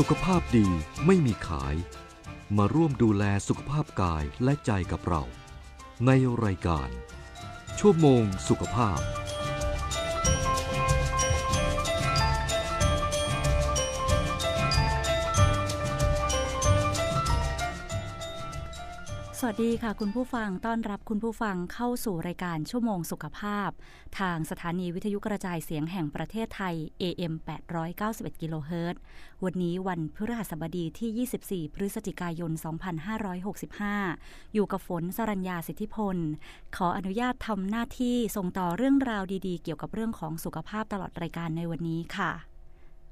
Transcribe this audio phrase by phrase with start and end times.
[0.00, 0.68] สุขภาพดี
[1.06, 1.74] ไม่มีขาย
[2.56, 5.22] มาร่วมดูแลสุขภาพกายและใจกับเรา
[6.06, 6.10] ใน
[6.44, 6.88] รายการ
[7.78, 8.98] ชั่วโมงสุขภาพ
[19.46, 23.70] วัสดีค่ะ คุณผู้ฟังต้อนรับคุณผู้ฟังเข้าสู่รายการชั่วโมงสุขภาพ
[24.18, 27.34] ทางสถานีวิทยุกระจายเสียงแห่งประเทศไทย AM
[27.88, 29.00] 891กิโลเฮิรตซ์
[29.44, 32.52] วันนี้วันพฤหัสบดีที่ 24 พฤศจิกายน
[33.72, 36.16] 2565 อยู่กับฝนสรัญญาสิทธิพล
[36.76, 42.53] ขออนุญาตทำหน้าที่ส่งต่อเรื่องราวดีๆ เกี่ยวกับเรื่องของสุขภาพตลอดรายการในวันนี้ค่ะ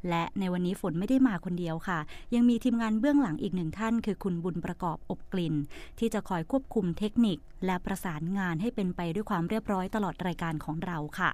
[0.09, 1.99] และในวันนี้ฝนไม่ได้มาคนเดียวค่ะ
[2.35, 5.55] ยังมีทีมงานเบื้องหลังอีกหนึ่งท่าน คือคุณบุญประกอบอบกลิ่น
[5.99, 11.31] ที่จะคอยควบคุมเทคนิค และประสานงานให้เป็นไปด้วยความเรียบร้อยตลอดรายการของเราค่ะ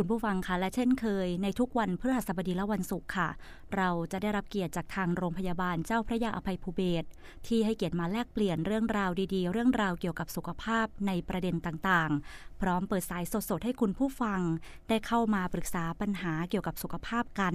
[0.00, 3.28] คุณผู้ฟังคะและเช่นเคย ในทุกวันพฤหัสบดีและวันศุกร์ค่ะ
[3.76, 7.04] เราจะได้รับเกียรติจากทางโรงพยาบาลเจ้าพระยาอภัยภูเบศ
[7.46, 14.40] ที่ให้เกียรติมาแลกเปลี่ยนเรื่องราวดีๆ เรื่องราวเกี่ยวกับสุขภาพในประเด็นต่างๆ พร้อมเปิดสายสดๆให้คุณผู้ฟัง
[14.88, 17.54] ได้เข้ามาปรึกษาปัญหาเกี่ยวกับสุขภาพกัน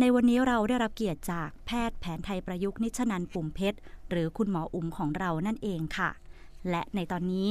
[0.00, 3.78] ในวันนี้เราได้รับเกียรติจากแพทย์แผนไทยประยุกต์นิชนันปุ่มเพชร
[4.10, 6.10] หรือคุณหมออุ๋มของเรานั่นเองค่ะ
[6.70, 7.48] และในตอนนี้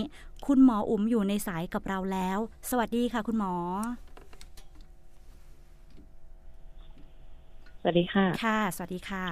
[0.48, 2.40] คุณหมออุ๋มอยู่ในสายกับเราแล้ว
[2.70, 3.54] สวัสดีค่ะ คุณหมอ
[7.86, 9.26] วัสดีค่ะ ค่ะ สวัสดีค่ะ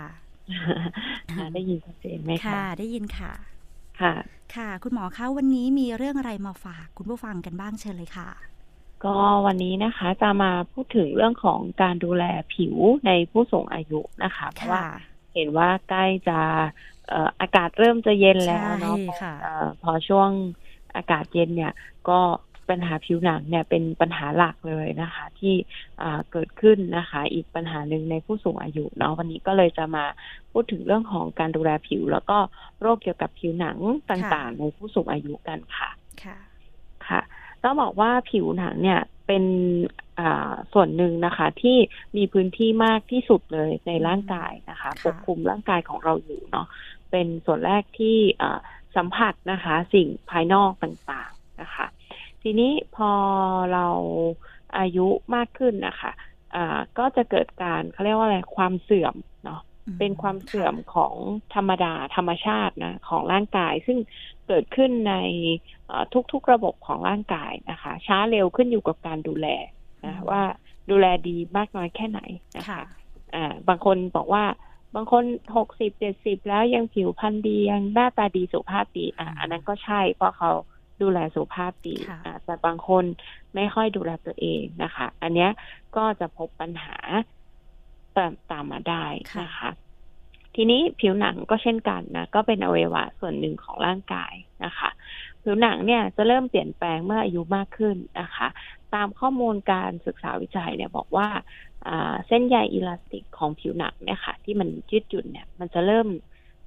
[1.34, 3.32] ค่ะ ได้ยินชัดเจนไหมคะ ค่ะ ได้ยินค่ะ
[4.02, 4.14] ค่ะ
[4.56, 8.30] ค่ะ คุณหมอคะวันนี้มีเรื่องอะไรมาฝากคุณผู้ฟังกันบ้างเชิญเลยค่ะ
[9.06, 9.16] ก็
[9.46, 12.76] วันนี้นะคะจะมาพูดถึงเรื่องของการดูแลผิว
[13.08, 14.86] ในผู้สูงอายุนะคะเพราะว่า
[15.34, 16.40] เห็นว่าใกล้จะ
[17.10, 20.30] เอ่ออากาศเริ่มจะเย็นแล้วเนาะใช่ค่ะเอ่อพอช่วง
[20.96, 21.74] อากาศเย็นเนี่ย
[22.10, 22.20] ก็
[22.70, 25.54] ปัญหาผิวหนังเนี่ยเป็นปัญหาหลักเลยนะคะ ที่
[26.02, 30.06] อ่าเกิดขึ้นนะคะ อีกปัญหาหนึ่งในผู้สูงอายุเนาะวันนี้ก็เลยจะมา
[30.52, 32.38] พูดถึงเรื่องของการดูแลผิว แล้วก็
[32.82, 33.78] โรคเกี่ยวกับผิวหนัง
[34.10, 35.90] ต่างๆ ในผู้สูงอายุกันค่ะ
[36.24, 36.38] ค่ะ
[37.08, 37.22] ค่ะ
[37.64, 39.44] ต้องบอกว่าผิวหนังเนี่ยเป็น
[40.20, 41.78] อ่าส่วนหนึ่งนะคะ ที่
[42.18, 46.68] มีพื้นที่มากที่สุดเลยในร่างกายนะคะค่ะปกคลุมร่างกายของเราอยู่เนาะ
[47.12, 48.60] เป็นส่วนแรกที่อ่า
[48.96, 51.86] สัมผัสนะคะ สิ่งภายนอกต่างๆนะคะ
[52.44, 53.12] ทีนี้พอ
[53.74, 53.88] เรา
[54.78, 56.12] อายุมากขึ้นนะคะ
[56.56, 59.16] อ่าก็จะเกิดการเขาเรียกว่าอะไรความเสื่อม
[59.46, 59.62] เนาะ
[60.00, 61.14] เป็นความเสื่อมของ
[61.56, 63.98] ธรรมดาธรรมชาตินะของร่างกาย ซึ่ง
[64.48, 65.16] เกิดขึ้นใน
[65.88, 69.48] เอ่อทุกๆระบบของร่างกายนะคะ ช้าเร็วขึ้นอยู่กับการดูแล
[70.06, 70.42] นะว่า
[70.90, 72.22] ดูแลดีมากน้อยแค่ไหน
[72.58, 72.82] นะคะค่ะ
[73.36, 74.46] อ่าบางคนบอกว่า
[74.96, 75.24] บางคน
[75.58, 80.52] หกสิบเจ็ดสิบแล้วยังผิวพรรณดียังหน้าตาดีสุขภาพดีอ่าอันนั้นก็ใช่เพราะเขา
[81.02, 83.04] ดูแลสุขภาพดีค่ะอ่าแต่บางคน
[83.56, 85.52] ไม่ค่อยดูแลตัวเองนะคะ อันเนี้ย
[85.96, 86.98] ก็จะพบปัญหา
[88.16, 89.06] ตามตามมาได้
[89.44, 89.70] นะคะ
[90.56, 94.34] ทีนี้ผิวหนังก็เช่นกันนะ ก็เป็นอวัยวะส่วนหนึ่งของร่างกาย
[94.66, 94.90] นะคะ
[95.44, 98.48] ผิวหนังเนี่ยจะเริ่มเปลี่ยนแปลงเมื่ออายุมากขึ้นนะคะ
[98.94, 101.28] ตามข้อมูลการศึกษาวิจัยเนี่ยบอกว่า
[101.88, 106.08] อ่าเส้นใยอิลาสติกของผิวหนังเนี่ยค่ะ ที่มันยืดหยุ่นเนี่ย มันจะเริ่ม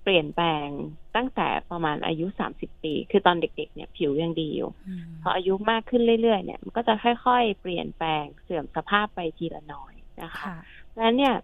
[0.07, 0.69] เปลี่ยนแปลง
[1.17, 10.57] ตั้งแต่ประมาณอายุ30ปี คือตอนเด็ก ๆ เนี่ยผิวยังดีอยู่อืมพออายุมากขึ้นเรื่อยๆ เนี่ย มันก็จะค่อยๆ เปลี่ยนแปลงเสื่อมสภาพไปทีละน้อยนะคะค่ะ
[10.97, 11.35] แล้วเนี่ย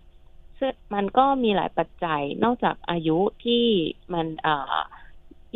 [0.58, 3.64] ซึ่งมันก็มีหลายปัจจัยนอกจากอายุที่
[4.14, 4.76] มันเอ่อ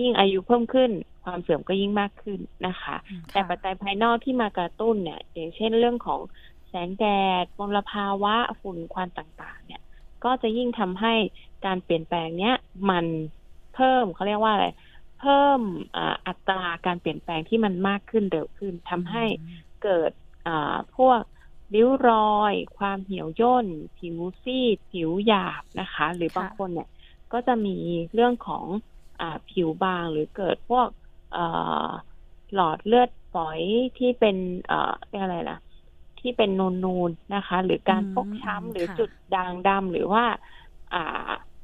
[0.01, 0.91] ยิ่งอายุเพิ่มขึ้น
[1.25, 2.97] ความเสื่อมก็ยิ่งมากขึ้นนะคะ
[3.33, 6.21] แต่ปัจจัยภายนอกที่มากระตุ้นเนี่ย อย่างเช่นเรื่องของ
[6.69, 7.07] แสงแด
[7.43, 9.83] ดมลภาวะฝุ่นควันต่าง ๆ เนี่ย
[10.25, 11.15] ก็จะยิ่งทำให้
[11.67, 12.55] การเปลี่ยนแปลงเนี้ย
[12.91, 13.07] มัน
[13.71, 14.67] เพิ่มเขาเรียกว่าอะไร
[15.17, 15.61] เพิ่ม
[15.95, 19.21] อ่าอัตราการเปลี่ยนแปลงที่มันมากขึ้นเร็วขึ้นทำให้
[19.81, 20.11] เกิด
[20.45, 20.53] อ่า
[20.93, 21.21] พวก
[21.75, 22.17] ริ้วรอ
[22.53, 23.67] ย ความเหี่ยวย่น
[23.97, 26.87] ผิวซีด ผิวหยาบนะคะ หรือค่ะบางคนเนี่ย
[27.33, 27.71] ก็จะมี
[28.13, 28.67] เรื่องของ
[29.19, 30.89] อ่าผิวบางหรือเกิดพวก
[31.31, 31.41] เอ่อ
[32.53, 33.63] หลอดเลือดฝอย
[33.97, 34.37] ที่เป็น
[34.67, 34.77] เอ่อ
[35.09, 35.59] เรียกอะไรนะ
[36.19, 40.25] ที่เป็นนูนๆนะคะ หรือการอืมฟกช้ำหรือค่ะจุดด่างดำหรือว่า
[40.93, 40.99] อ่า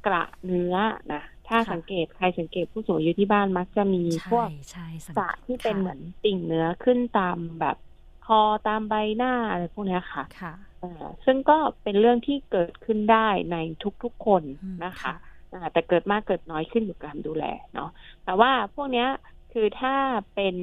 [0.05, 0.75] กระเนื้อ
[1.13, 7.77] นะถ้าค่ะสังเกตใครสังเกตผู้สูงอายุที่บ้านมักจะมีใช่พวกใช่สังสระที่เป็นค่ะเหมือนติ่งเนื้อขึ้นตามแบบ
[8.25, 13.57] คอตามใบหน้าอะไรพวกเนี้ยค่ะค่ะเอ่อซึ่งก็เป็นเรื่องที่เกิดขึ้นได้ใน
[14.03, 15.13] ทุกๆคนอืมนะคะ
[15.53, 17.89] อ่าแต่เกิดมากเกิดน้อยขึ้นอยู่กับการดูแลเนาะ
[18.25, 19.09] แต่ว่าพวกเนี้ย
[19.53, 19.95] คือถ้า
[20.35, 20.55] เป็น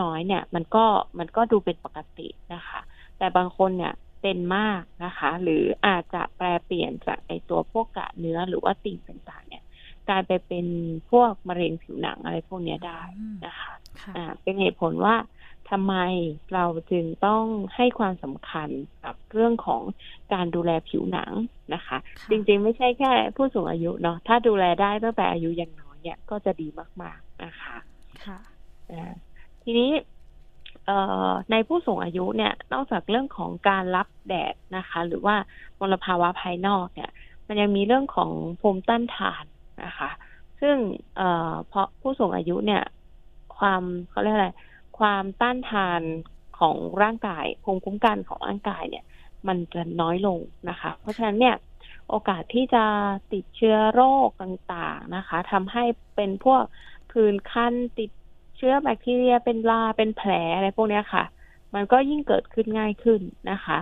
[0.00, 0.84] น้อยๆเนี่ย มันก็
[1.18, 2.80] มันก็ดูเป็นปกตินะคะ
[3.18, 3.92] แต่บางคนเนี่ย
[4.24, 9.62] เป็นมากนะคะ หรืออาจจะแปลเปลี่ยนจากไอตัวพวกกระเนื้อหรือว่าติ่งต่างๆ เนี่ย
[10.08, 10.66] กลายไปเป็น
[11.10, 15.16] พวกมะเร็งผิวหนังอะไรพวกเนี้ยได้อืมนะคะค่ะอ่าเป็นเหตุผลว่า
[15.70, 15.94] ทำไม
[16.54, 17.44] เราจึงต้อง
[17.76, 18.68] ให้ความสำคัญ
[19.04, 19.82] กับเรื่องของ
[20.32, 21.32] การดูแลผิวหนัง
[21.74, 26.68] นะคะค่ะจริงๆไม่ใช่แค่ผู้สูงอายุเนาะถ้าดูแลได้ตั้งแต่อายุยังน้อยเนี่ยก็จะดี
[27.02, 27.76] มากๆนะคะ
[28.24, 28.38] ค่ะ
[28.90, 29.12] อ่า
[29.62, 30.13] ทีนี้เอ่อ
[31.50, 35.36] ในผู้สูงอายุเนี่ยนอกจากเรื่องของการรับแดดนะคะ หรือว่า
[35.80, 37.10] มลภาวะภายนอกเนี่ย
[37.46, 39.44] มันยังมีเรื่องของภูมิต้านทาน
[39.84, 40.10] นะคะ
[40.60, 40.76] ซึ่ง
[41.68, 42.82] เพราะผู้สูงอายุเนี่ย
[43.58, 44.50] ความเขาเรียกอะไร
[44.98, 46.00] ความต้านทาน
[46.58, 49.04] ของร่างกายภูมิคุ้มกันของร่างกายเนี่ย
[49.48, 50.38] มันจะน้อยลง
[50.68, 51.56] นะคะ เพราะฉะนั้นเนี่ย
[52.08, 52.84] โอกาสที่จะ
[53.32, 55.84] ติดเชื้อโรคต่างๆนะคะทำให้
[56.16, 56.62] เป็นพวก
[57.10, 58.10] ผื่นคันติด
[58.56, 61.24] เชื้อแบคทีเรียเป็นลาเป็นแผลอะไรพวกเนี้ยค่ะ
[61.74, 63.20] มันก็ยิ่งเกิดขึ้นง่ายขึ้น
[63.50, 63.78] นะคะ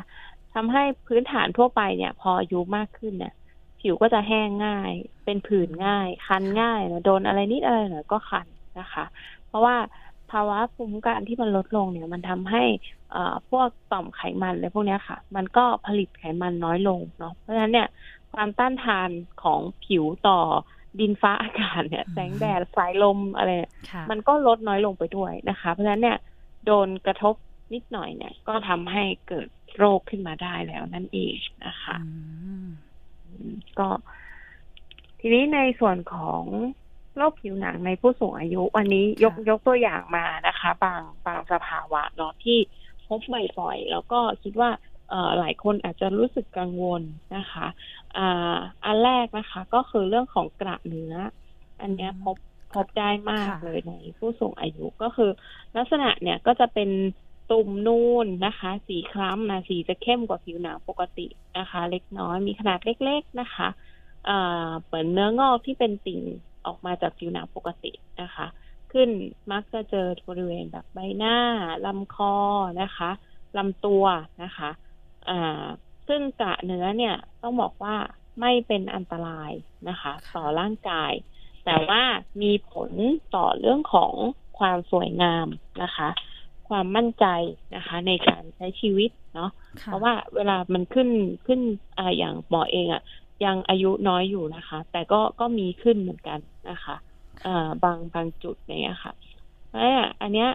[0.54, 3.32] ทำให้พื้นฐานทั่วไปเนี่ย พออายุมากขึ้นเนี่ย
[3.80, 4.90] ผิวก็จะแห้งง่าย
[5.24, 8.46] เป็นผื่นง่าย คันง่ายนะโดนอะไรนิดอะไรหน่อยก็คัน
[8.80, 9.04] นะคะ
[9.46, 9.76] เพราะว่า
[10.30, 12.62] ภาวะภูมิคุ้มกันที่มันลดลงเนี่ย มันทำให้
[13.10, 17.88] เอ่อพวกต่อมไขมันอะไรพวกเนี้ยค่ะ มันก็ผลิตไขมันน้อยลงเนาะเพราะฉะนั้นเนี่ย
[18.32, 19.10] ความต้านทาน
[19.42, 20.40] ของผิวต่อ
[21.00, 26.18] ดินฟ้าอากาศเนี่ยอืมแสงแดดสายลมอะไรเนี่ยค่ะมันก็ลดน้อยลงไปด้วยนะคะ เพราะฉะนั้นเนี่ย
[26.66, 27.34] โดนกระทบ
[27.74, 31.36] นิดหน่อยเนี่ย ก็ทำให้เกิดโรคขึ้นมาได้แล้วนั่นเอง
[31.66, 32.68] นะคะอืม
[33.24, 33.88] อืมก็
[35.20, 36.44] ทีนี้ในส่วนของ
[37.16, 42.58] โรคผิวหนังในผู้สูงอายุวันนี้ยกค่ะยกตัวอย่างมานะคะ บางบางสภาวะเนาะที่
[43.08, 43.20] พบ
[43.60, 44.91] บ่อยๆแล้วก็คิดว่าเอ่อ
[45.38, 47.02] หลายคนอาจจะรู้สึกกังวล
[47.36, 47.66] นะคะ
[48.16, 51.14] อ่าอันแรกนะคะก็คือเรื่องของกระเนื้อ
[51.80, 52.36] อันเนี้ยพบ
[52.74, 55.30] พบได้มากค่ะเลยในผู้สูงอายุก็คือ
[55.76, 56.90] ลักษณะเนี่ยก็จะเป็น
[57.50, 61.26] ตุ่มนูนนะคะ สีคล้ำนะสีจะเข้มกว่าผิวหนังปกติ
[61.58, 63.68] นะคะ เล็กน้อยมีขนาดเล็ก ๆนะคะ
[64.28, 66.20] อ่าเหมือนเนื้องอกที่เป็นติ่ง
[66.66, 68.46] ออกมาจากผิวหนังปกตินะคะ
[68.92, 69.10] ขึ้น
[69.52, 71.36] มักจะเจอบริเวณแบบใบหน้า
[71.86, 72.34] ลำคอ
[72.82, 73.10] นะคะ
[73.58, 74.04] ลำตัว
[74.42, 74.91] นะคะอ่า
[76.08, 77.96] ซึ่งกระเนื้อเนี่ยต้องบอกว่า
[78.40, 79.52] ไม่เป็นอันตราย
[79.88, 81.12] นะคะ ต่อร่างกาย
[81.64, 82.02] แต่ว่า
[82.42, 82.90] มีผล
[83.36, 84.12] ต่อเรื่องของ
[84.58, 85.46] ความสวยงาม
[85.82, 86.08] นะคะ
[86.68, 87.26] ความมั่นใจ
[87.76, 91.08] นะคะ ในการใช้ชีวิตเนาะค่ะเพราะว่าเวลามันขึ้น
[91.46, 91.60] ขึ้น
[91.98, 93.02] อ่าอย่างหมอเองอะ่ะ
[93.44, 96.38] ยังอายุน้อยอยู่นะคะ แต่ก็ก็มีขึ้นเหมือนกัน
[96.70, 96.96] นะคะ
[97.46, 99.12] อ่าบางบางจุดอย่างเนี้ยค่ะ
[99.68, 100.48] เพราะฉะนั้นอันเนี้ย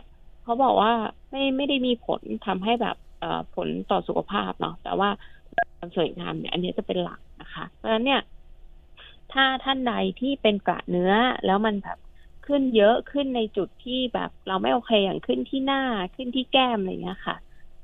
[0.43, 0.93] เขาบอกว่า
[1.29, 3.06] ไม่ไม่ได้มีผลทำให้แบบเอ่อ
[3.55, 5.09] ผลต่อสุขภาพเนาะแต่ว่า
[5.77, 8.21] ความสวยงามเนี่ยอันเนี้ยจะเป็นหลักนะคะ เพราะฉะนั้นเนี่ย
[9.33, 11.13] ถ้าท่านใดที่เป็นกระเนื้อ
[11.45, 11.97] แล้วมันแบบ
[12.47, 15.83] ขึ้นเยอะขึ้นในจุดที่แบบเราไม่โอเคอย่างขึ้นที่หน้า
[16.15, 17.35] ขึ้นที่แก้มอะไรเงี้ยค่ะ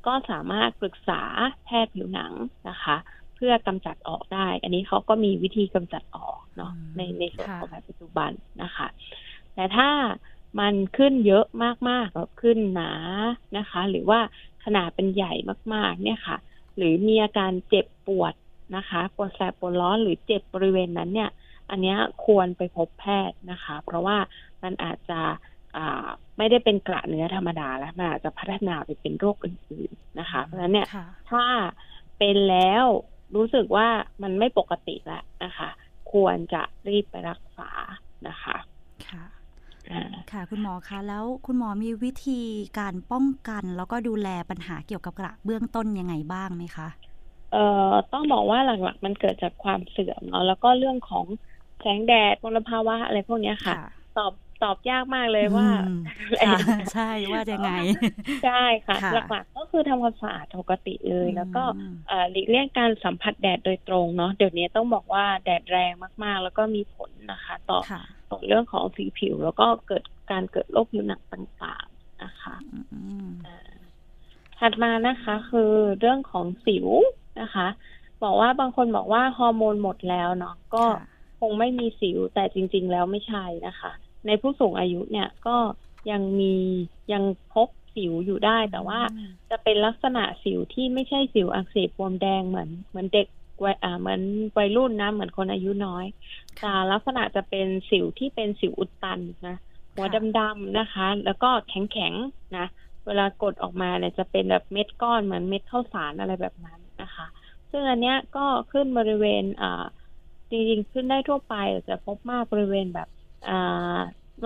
[0.06, 1.22] ก็สามารถปรึกษา
[1.66, 2.34] แพทย์ผิวหนัง
[2.70, 2.96] นะคะ
[3.36, 8.32] เพื่อกำจัดออกได้ อันนี้เขาก็มีวิธีกำจัดออกเนาะอืมในในส่วนค่ะของแพทย์ปัจจุบัน
[8.64, 8.88] นะคะ
[9.54, 9.90] แต่ถ้า
[10.60, 11.46] มันขึ้นเยอะ
[11.90, 12.92] มากๆแบบขึ้นหนา
[13.58, 14.20] นะคะ หรือว่า
[14.66, 15.34] ขนาดเป็นใหญ่
[15.74, 16.38] มากๆ เนี่ยค่ะ
[16.78, 18.34] หรือมีอาการเจ็บปวด
[18.76, 21.30] นะคะปวดแสบปวดร้อนหรือเจ็บบริเวณนั้นเนี่ย
[21.70, 24.18] อันเนี้ยควรไปพบแพทย์นะคะ เพราะว่า
[24.64, 25.22] มันอาจจะ
[25.78, 26.08] อ่า
[26.38, 31.46] ไม่ได้เป็นกระเนื้อธรรมดาแล้วมันอาจจะพัฒนาไปเป็นโรคอื่นๆนะคะ เพราะฉะนั้นเนี่ยค่ะถ้า
[32.18, 32.86] เป็นแล้ว
[33.36, 33.88] รู้สึกว่า
[34.24, 35.70] มันไม่ปกติแล้วนะคะ
[36.12, 37.70] ควรจะรีบไปรักษา
[38.28, 38.56] นะคะ
[39.88, 42.42] ค่ะอ่าค่ะ คุณหมอคะแล้วคุณหมอมีวิธี
[42.78, 46.88] การป้องกัน แล้วก็ดูแลปัญหาเกี่ยวกับกระเบื้องต้นยังไงบ้างไหมคะ
[47.50, 47.58] เอ่อ
[48.12, 51.28] ต้องบอกว่าหลักๆ มันเกิดจากความเสื่อมเนาะแล้วก็เรื่องของ
[51.80, 53.76] แสงแดดมลภาวะอะไรพวกเนี้ยค่ะ
[54.14, 54.34] ตอบ
[54.64, 57.72] ตอบยากมากเลยว่าอืมอะไรค่ะอย่างเงี้ยใช่ว่ายังไง
[58.44, 65.92] ใช่ค่ะค่ะ หลักๆก็คือทำความสะอาดปกติเลย แล้วก็อืมเอ่อหลีกเลี่ยงการสัมผัสแดดโดยตรงเนาะเดี๋ยวนี้ต้องบอกว่าแดดแรง
[66.24, 73.32] มากๆ แล้วก็มีผลนะคะ ต่อค่ะต่อเรื่องของสีผิว แล้วก็เกิดการเกิดโรคผิวหนังต่างๆนะคะอืมอืม
[74.60, 76.88] ถัดมานะคะ คือเรื่องของสิว
[77.42, 77.68] นะคะ
[78.24, 81.06] บอกว่าบางคนบอกว่าฮอร์โมนหมดแล้วเนาะก็ค่ะ
[81.40, 83.92] คงไม่มีสิวแต่จริง ๆ แล้วไม่ใช่นะคะ
[84.28, 85.58] ในผู้สูงอายุเนี่ยก็
[86.10, 86.46] ยังมี
[87.12, 93.28] ยังพบสิวอยู่ได้ แต่ว่าอืมจะเป็นลักษณะสิวที่ไม่ใช่สิวอักเสบบวมแดงเหมือนเหมือนเด็ก
[93.64, 94.22] วัยอ่าเหมือน
[94.58, 96.06] วัยรุ่นนะเหมือนคนอายุน้อย
[96.58, 99.56] แต่ลักษณะจะเป็นสิวที่เป็นสิวอุดตันนะ
[99.94, 102.66] หัวดำๆนะคะ แล้วก็แข็งๆนะ
[103.06, 107.26] เวลากดออกมาเนี่ยจะเป็นแบบเม็ดก้อนเหมือนเม็ดข้าวสารอะไรแบบนั้นนะคะ
[107.72, 108.40] ซึ่งอันเนี้ยก็
[108.72, 109.68] ขึ้นบริเวณอ่า
[110.50, 113.13] จริงๆขึ้นได้ทั่วไปแต่จะพบมากบริเวณแบบอ่า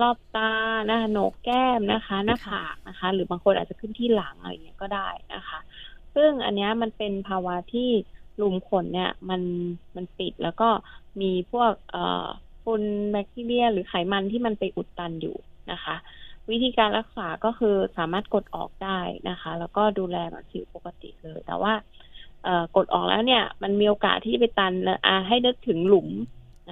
[0.00, 0.52] รอบตา
[0.90, 5.58] นะคะโหนกแก้มนะคะ หน้าผากนะคะ หรือบางคนอาจจะขึ้นที่หลังอะไรอย่างเงี้ยก็ได้นะคะ
[6.14, 7.88] ซึ่งอันเนี้ยมันเป็นภาวะที่
[8.36, 9.42] หลุมขนเนี่ยมัน
[9.96, 10.68] มันปิดแล้วก็
[11.20, 12.26] มีพวกเอ่อ
[12.64, 15.36] ฝุ่นแบคทีเรีย หรือไขมันที่มันไปอุดตันอยู่
[15.72, 15.96] นะคะ
[16.50, 21.72] วิธีการรักษาก็คือสามารถกดออกได้นะคะ แล้วก็ดูแลแบบสิวปกติเลย แต่ว่า
[22.44, 24.72] เอ่อกดออกแล้วเนี่ย มันมีโอกาสที่จะไปตัน
[25.06, 26.08] อ่าให้นึกถึงหลุม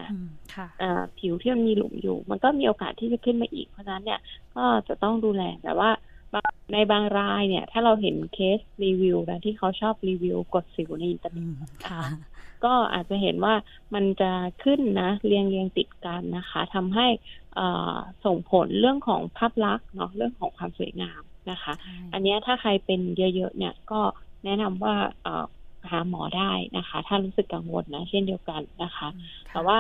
[0.01, 4.21] นะอืมค่ะอ่าผิวที่มันมีหลุมอยู่ มันก็มีโอกาสที่จะขึ้นมาอีก เพราะฉะนั้นเนี่ย
[4.57, 5.91] ก็จะต้องดูแลแต่ว่า
[6.35, 11.55] บางในบางรายเนี่ย ถ้าเราเห็นเคสรีวิวนะที่เขาชอบรีวิวกดสิวในอินเทอร์เน็ต อืม
[11.89, 12.03] ค่ะ
[12.65, 13.55] ก็อาจจะเห็นว่า
[13.95, 14.31] มันจะ
[14.65, 17.07] ขึ้นนะเรียงเรียงติดกันนะคะทำให้
[17.55, 21.73] เอ่อส่งผลเรื่องของภาพลักษณ์เนาะเรื่องของความสวยงามนะคะ
[22.13, 24.01] อันเนี้ยถ้าใครเป็นเยอะๆเนี่ยก็
[24.45, 25.45] แนะนำว่าเอ่อ
[25.91, 29.09] หาหมอได้นะคะ ถ้ารู้สึกกังวลนะ เช่นเดียวกันนะคะ
[29.53, 29.79] แต่ว่า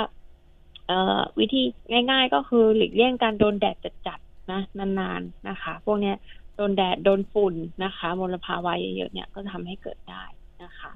[0.87, 1.63] เอ่อวิธี
[2.11, 6.17] ง่าย ๆ ก็คือหลีกเลี่ยงการโดนแดดจัดๆนะนานๆนะคะ พวกเนี้ย
[6.57, 10.25] โดนแดดโดนฝุ่นนะคะมลภาวะเยอะๆเนี่ยก็ทำให้เกิดได้
[10.63, 10.93] นะคะ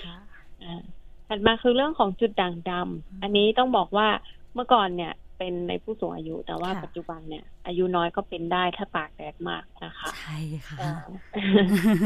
[0.00, 0.16] ค่ะ
[0.62, 0.82] อ่า
[1.28, 4.08] ถัดมาคือเรื่องของจุดด่างดำอันนี้ต้องบอกว่า
[4.54, 10.38] เมื่อก่อนเนี่ย เป็นในผู้สูงอายุ แต่ว่าค่ะปัจจุบันเนี่ย อายุน้อยก็เป็นได้ถ้าตากแดดมากนะคะ ใช่
[10.68, 11.02] ค่ะเอ่อ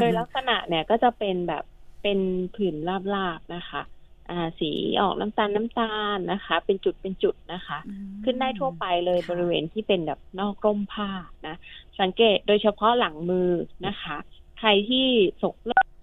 [0.00, 1.64] โดยลักษณะเนี่ยก็จะเป็นแบบ
[2.02, 2.18] เป็น
[2.54, 2.76] ผื่น
[3.14, 3.82] ลาบๆนะคะ
[4.30, 11.10] อ่าสีออกน้ำตาลน้ำตาลนะคะ เป็นจุดเป็นจุดนะคะอืมขึ้นได้ทั่วไปเลยค่ะบริเวณที่เป็นแบบนอกร่มผ้า
[11.46, 11.56] นะ
[12.00, 13.50] สังเกตโดยเฉพาะหลังมือ
[13.86, 14.16] นะคะ
[14.58, 15.06] ใครที่
[15.42, 15.54] สง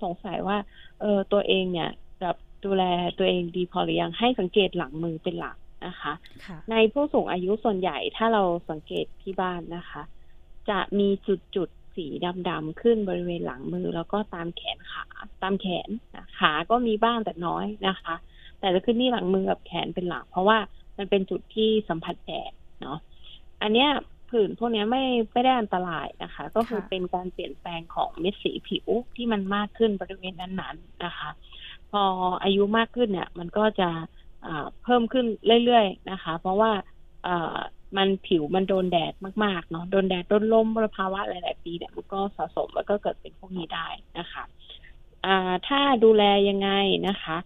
[0.03, 0.57] สงสัยว่า
[1.01, 1.89] เออตัวเองเนี่ย
[2.21, 2.83] แบบดูแล
[3.17, 6.13] ตัวเองดีพอหรือยังให้สังเกตหลังมือเป็นหลักนะคะ
[6.45, 10.01] ค่ะในผู้สูงอายุส่วนใหญ่ถ้าเราสังเกตที่บ้านนะคะ
[10.69, 12.07] จะมีจุดจุดๆ สี
[12.49, 15.05] ดำๆขึ้นบริเวณหลังมือ แล้วก็ตามแขนขา
[15.41, 15.89] ตามแขน
[16.37, 18.15] ขาก็มีบ้างแต่น้อยนะคะ
[18.59, 20.57] แต่จะขึ้นที่หลังมือกับแขนเป็นหลัก เพราะว่า
[20.97, 22.51] มันเป็นจุดที่สัมผัสแดด
[22.81, 22.97] เนาะ
[23.61, 23.89] อันเนี้ย
[24.29, 31.29] ผื่นพวกนี้ไม่ไม่ได้อันตรายนะคะ ก็คือเป็นการเปลี่ยนแปลงของเม็ดสีผิวที่มันมากขึ้นบริเวณนั้นๆนะคะ
[31.91, 32.03] พอ
[32.43, 33.89] อายุมากขึ้นเนี่ย มันก็จะ
[34.83, 35.25] เพิ่มขึ้น
[35.65, 36.71] เรื่อยๆนะคะ เพราะว่า
[37.97, 44.43] มันผิวมันโดนแดดมากๆเนาะโดนแดดโดนลมมลภาวะหลาย ๆ ปีเนี่ยมันก็สะสมแล้วก็เกิดเป็นพวกนี้ได้นะคะ
[45.25, 46.69] อ่าถ้าดูแลยังไง
[47.07, 47.37] นะคะ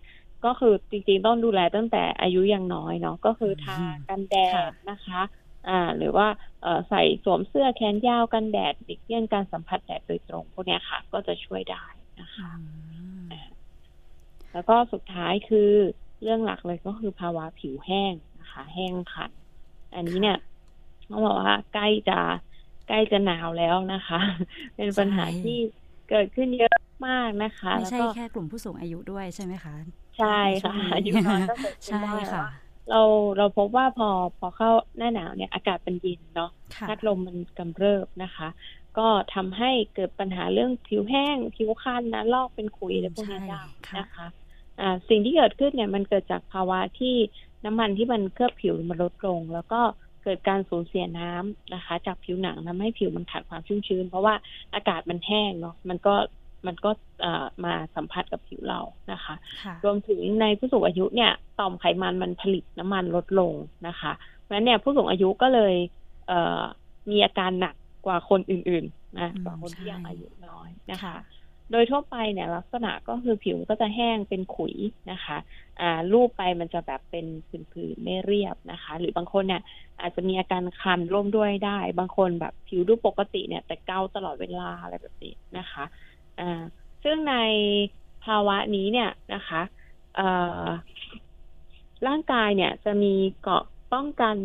[0.45, 5.21] ก็คือจริงๆต้องดูแลตั้งแต่อายุยังน้อยเนาะก็คือทากันแดค่ะดนะคะ
[5.67, 6.27] อ่าหรือว่า
[6.61, 11.85] เอ่อใส่สวมเสื้อแขนยาวกันแดดหลีกเลี่ยงการสัมผัสแดดโดยตรงพวกเนี้ยค่ะ ก็จะช่วยได้
[12.21, 12.51] นะคะอื
[13.29, 13.29] ม
[14.53, 15.71] แล้วก็สุดท้ายคือ
[16.21, 19.31] เรื่องหลักเลยก็คือภาวะผิวแห้งนะคะ แห้งขัด
[19.95, 20.37] อันนี้เนี่ย
[21.11, 22.19] ต้องบอกว่าใกล้จะ
[22.87, 24.19] ใกล้จะหนาวแล้วนะคะ
[24.75, 25.57] เป็นปัญหาที่
[26.09, 26.75] เกิดขึ้นเยอะ
[27.07, 29.75] มากนะคะไม่แล้วใช่ก็แค่กลุ่มผู้สูงอายุด้วยใช่ไหมคะ
[30.17, 32.45] ใช่ค่ะช่วงนี้อายุน้อยก็เกิดขึ้นใช่ได้ค่ะ
[32.89, 33.01] เรา
[33.37, 34.09] เราพบว่าพอ
[34.39, 38.47] พอเข้าหน้าหนาวเนี่ยอากาศเป็นเย็นเนาะค่ะพัดลมมันกำเริบนะคะ
[38.97, 44.27] ก็ทำให้เกิดปัญหาเรื่องผิวแห้ง ผิวคันนะลอกเป็นขุยอะไรพวกนี้ใช่ได้ค่ะนะคะ
[44.79, 47.15] อ่าสิ่งที่เกิดขึ้นเนี่ยมันเกิดจากภาวะที่
[47.65, 49.81] น้ำมันที่มันเคลือบผิวมันลดลง แล้วก็
[50.23, 54.33] เกิดการสูญเสียน้ำนะคะ จากผิวหนังทำให้ผิวมันขาดความชุ่มชื้น เพราะว่า
[54.73, 56.15] อากาศมันแห้งเนาะมันก็
[56.67, 56.91] มันก็
[57.21, 58.79] เอ่อมาสัมผัสกับผิวเรา
[59.11, 63.53] นะคะค่ะรวมถึงในผู้สูงอายุเนี่ยต่อมไขมันมันผลิตน้ำมันลดลง
[63.87, 65.75] นะคะเพราะฉะนั้นเนี่ยผู้สูงอายุก็เลย
[66.27, 66.61] เอ่อ
[67.09, 71.15] มีอาการหนักกว่าคนอื่นๆนะอืมกว่าคนที่ใช่ยังอายุน้อยนะคะค่ะ
[71.73, 74.75] โดยทั่วไปเนี่ยลักษณะก็คือผิวก็จะแห้งเป็นขุย
[75.11, 75.37] นะคะ
[75.81, 79.61] อ่ารูปไปมันจะแบบเป็นผื่นๆไม่เรียบนะคะ หรือบางคนเนี่ย
[79.99, 85.83] อาจจะมีอาการคันร่วมด้วยได้ บางคนแบบผิวดูปกติเนี่ย แต่เกาตลอดเวลาอะไรแบบนี้นะคะ
[86.39, 86.61] อ่า
[87.03, 87.35] ซึ่งใน
[88.25, 89.61] ภาวะนี้เนี่ยนะคะ
[90.15, 90.27] เอ่
[90.63, 90.65] อ
[92.07, 93.63] ร่างกายเนี่ยจะมีเกาะ
[93.93, 94.37] ป้องกัน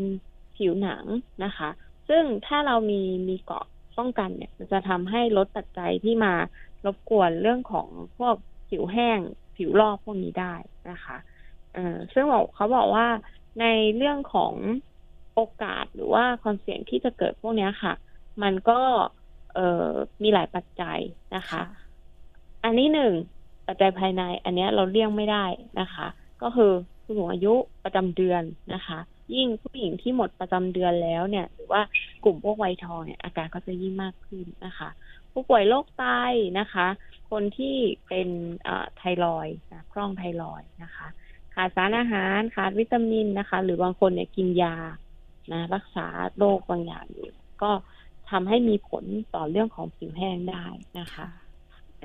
[0.57, 1.05] ผิวหนัง
[1.45, 1.69] นะคะ
[2.09, 3.65] ซึ่งถ้าเรามีมีเกาะ
[3.99, 6.35] ป้องกันเนี่ยจะทำให้ลดปัจจัยที่มา
[6.87, 8.35] รบกวนเรื่องของพวก
[8.69, 9.21] ผิวแห้ง
[9.57, 10.55] ผิวลอกพวกนี้ได้
[10.91, 11.17] นะคะ
[11.75, 13.07] เอ่อซึ่งบอกเขาบอกว่า
[13.61, 13.65] ใน
[13.97, 14.55] เรื่องของ
[15.35, 17.93] โอกาสหรือว่าความเสี่ยงที่จะเกิดพวกเนี้ยค่ะ
[18.43, 18.81] มันก็
[19.55, 19.91] เอ่อ
[20.23, 20.99] มีหลายปัจจัย
[21.37, 21.63] นะคะ
[22.65, 23.13] อันนี้หนึ่ง
[23.67, 25.45] ปัจจัยภายใน อันเนี้ยเราเลี่ยงไม่ได้
[25.81, 26.07] นะคะ
[26.43, 26.73] ก็คือ
[27.05, 27.55] ผู้สูงอายุ
[27.85, 28.43] ประจำเดือน
[28.75, 28.99] นะคะ
[29.35, 31.83] ยิ่งผู้หญิงที่หมดประจำเดือนแล้วเนี่ย หรือว่า
[32.25, 34.89] กลุ่มพวกวัยทองเนี่ยอาการก็จะยิ่งมากขึ้นนะคะ
[35.39, 36.07] ผู้ป่วยโรคไต
[36.59, 36.87] นะคะ
[37.31, 37.77] คนที่
[38.09, 38.29] เป็น
[38.97, 41.07] ไทรอย์นะคล่องไทรอย์นะคะ
[41.55, 44.77] ขาดสารอาหารขาดวิตามินนะคะ หรือบางคนเนี่ยกินยา
[45.53, 46.07] นะรักษา
[46.39, 47.29] โรคบางอย่างอยู่
[47.63, 47.71] ก็
[48.31, 49.05] ทำให้มีผล
[49.35, 50.67] ต่อเรื่องของผิวแห้งได้
[50.99, 51.27] นะคะ
[52.03, 52.05] อ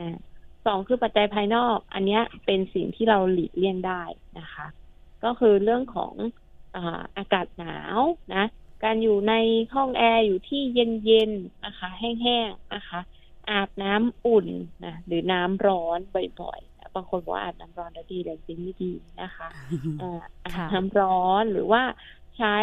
[0.66, 4.04] สองคือปัจจัยภายนอก อันนี้เป็นสิ่งที่เราหลีกเลี่ยงได้
[4.40, 4.68] นะคะ
[5.24, 6.14] ก็คือเรื่องของ
[7.18, 8.00] อากาศหนาว
[8.36, 8.46] นะ
[8.84, 9.34] การอยู่ใน
[9.74, 13.00] ห้องแอร์อยู่ที่เย็นๆนะคะ แห้งๆนะคะ
[13.50, 14.48] อาบน้ำอุ่น
[14.86, 16.00] นะหรือน้ำร้อน
[16.42, 19.48] บ่อยๆบางคนบอกว่าอาบน้ำร้อนแล้วดีแต่จริงไม่ดีนะคะ
[20.00, 21.84] เอ่ออาบค่ะน้ำร้อนหรือว่า
[22.38, 22.58] ใช้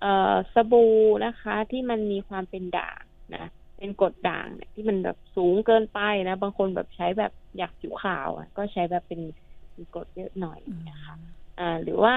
[0.00, 3.02] เอ่อสบู่นะคะที่มันมีความเป็นด่าง
[3.34, 3.46] นะ
[3.78, 9.20] เป็นกรดด่างเนี่ยที่มันแบบสูงเกินไปนะบางคนแบบใช้แบบอยากผิวขาวอะก็ใช้แบบเป็น
[9.76, 11.14] มีกรดเยอะหน่อยนะคะ
[11.58, 12.14] อ่าหรือว่า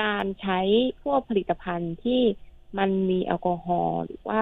[0.00, 0.60] การใช้
[1.02, 2.22] พวกผลิตภัณฑ์ที่
[2.78, 4.40] มันมีแอลกอฮอล์หรือว่า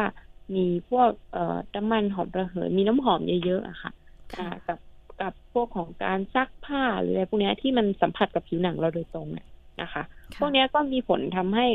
[0.55, 3.93] มีพวกเอ่อน้ำมันหอมระเหยมีน้ำหอมเยอะๆอะค่ะ
[4.39, 4.79] อ่ากับ
[5.21, 9.49] กับพวกของการซักผ้าหรืออะไรพวกเนี้ยที่มันสัมผัสกับผิวหนังเราโดยตรงเนี่ย
[9.83, 10.03] นะคะ
[10.39, 11.67] พวกเนี้ยก็มีผลทำให้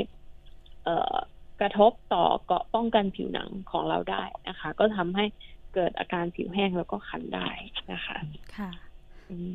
[0.83, 1.15] เอ่อ
[1.61, 5.25] กระทบต่อเกาะป้องกันผิวหนังของเราได้นะคะ ก็ทำให้
[5.73, 7.49] เกิดอาการผิวแห้งแล้วก็คันได้
[7.93, 8.17] นะคะ
[8.57, 8.71] ค่ะ
[9.29, 9.49] อืม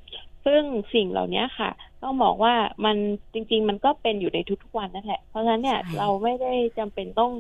[0.44, 0.62] ซึ่ง
[0.94, 1.71] สิ่งเหล่านี้ค่ะ
[2.02, 2.54] ต้องบอกว่า
[2.85, 2.97] มัน
[3.35, 7.33] จริง ๆ มันก็เป็นอยู่ในทุกๆวันนั่นแหละ เพราะฉะนั้นเนี่ยใช่เราไม่ได้จำเป็นต้อง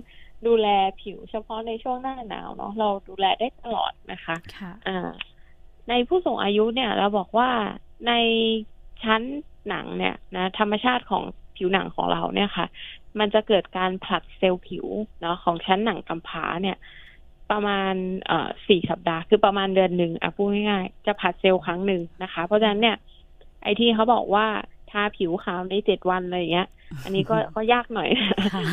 [0.46, 0.68] ดูแล
[1.02, 5.10] ผิวเฉพาะในช่วงหน้าหนาวเนาะเราดูแลได้ตลอดนะคะค่ะอ่า
[5.88, 7.50] ในผู้สูงอายุเนี่ย เราบอกว่า
[8.08, 8.12] ใน
[9.02, 9.22] ชั้น
[9.68, 11.22] หนังเนี่ยนะธรรมชาติของ
[11.56, 12.66] ผิวหนังของเราเนี่ยค่ะ
[13.18, 14.86] มันจะเกิดการผลัดเซลล์ผิว
[15.20, 16.76] เนาะของชั้นหนังกำพร้าเนี่ย
[17.50, 17.94] ประมาณ
[18.26, 22.96] เอ่อสี่สัปดาห์ คือประมาณเดือนหนึ่งอะพูดง่ายๆจะผลัดเซลล์ครั้งหนึ่งนะคะ เพราะฉะนั้นเนี่ย
[23.62, 24.46] ไอที่เขาบอกว่า
[24.94, 26.68] ทาผิวขาวในเจ็ดวันอะไรอย่างเงี้ย
[27.04, 28.08] อันนี้ก็ก็ยากหน่อย
[28.54, 28.64] ค่ะ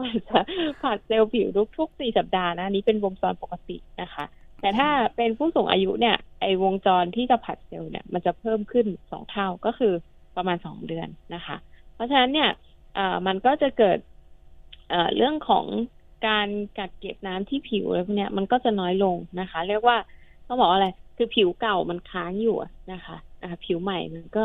[0.00, 0.38] มันจะ
[0.82, 4.24] ผัดเซลล์ผิวทุกทุกสี่สัปดาห์นะอันนี้เป็นวงจรปกตินะคะ
[4.60, 9.92] แต่ถ้าเป็นผู้สูงอายุเนี่ย ไอวงจรที่จะผัดเซลล์เนี่ย มันจะเพิ่มขึ้นสองเท่าก็คือ
[10.36, 11.56] ประมาณสองเดือนนะคะ
[11.94, 12.50] เพราะฉะนั้นเนี่ย
[12.94, 13.98] เอ่อมันก็จะเกิด
[14.90, 15.66] เอ่อเรื่องของ
[16.26, 19.96] การกักเก็บน้ำที่ผิวอะไรพวกเนี้ยมันก็จะน้อยลงนะคะ เรียกว่า
[20.48, 24.44] ต้องบอกว่าอะไร คือผิวเก่ามันค้างอยู่อะนะคะอ่าผิวใหม่มันก็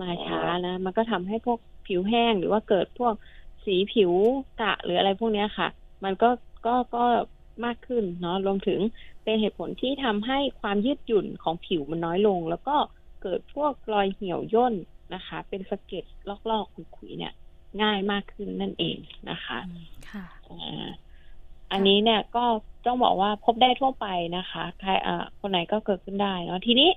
[0.00, 3.14] มาช้านะ มันก็ทำให้พวกผิวแห้งหรือว่าเกิดพวก
[3.64, 4.12] สีผิว
[4.60, 5.68] กระหรืออะไรพวกเนี้ยค่ะ
[6.04, 6.30] มันก็
[6.66, 7.04] ก็ก็
[7.64, 8.80] มากขึ้นเนาะรวมถึง
[9.24, 12.76] เป็นเหตุผลที่ทำให้ความยืดหยุ่นของผิวมันน้อยลง แล้วก็
[13.22, 14.74] เกิดพวกรอยเหี่ยวย่น
[15.14, 16.04] นะคะ เป็นสะเก็ด
[16.50, 17.32] ลอกๆขุยๆเนี่ย
[17.82, 18.98] ง่ายมากขึ้นนั่นเอง
[19.30, 20.88] นะคะอืมค่ะอ่า
[21.72, 22.44] อันนี้เนี่ยก็
[22.86, 26.90] ต้องบอกว่าพบได้ทั่วไปนะคะใครอ่าคนไหนก็เกิดขึ้นได้เนาะทีนี้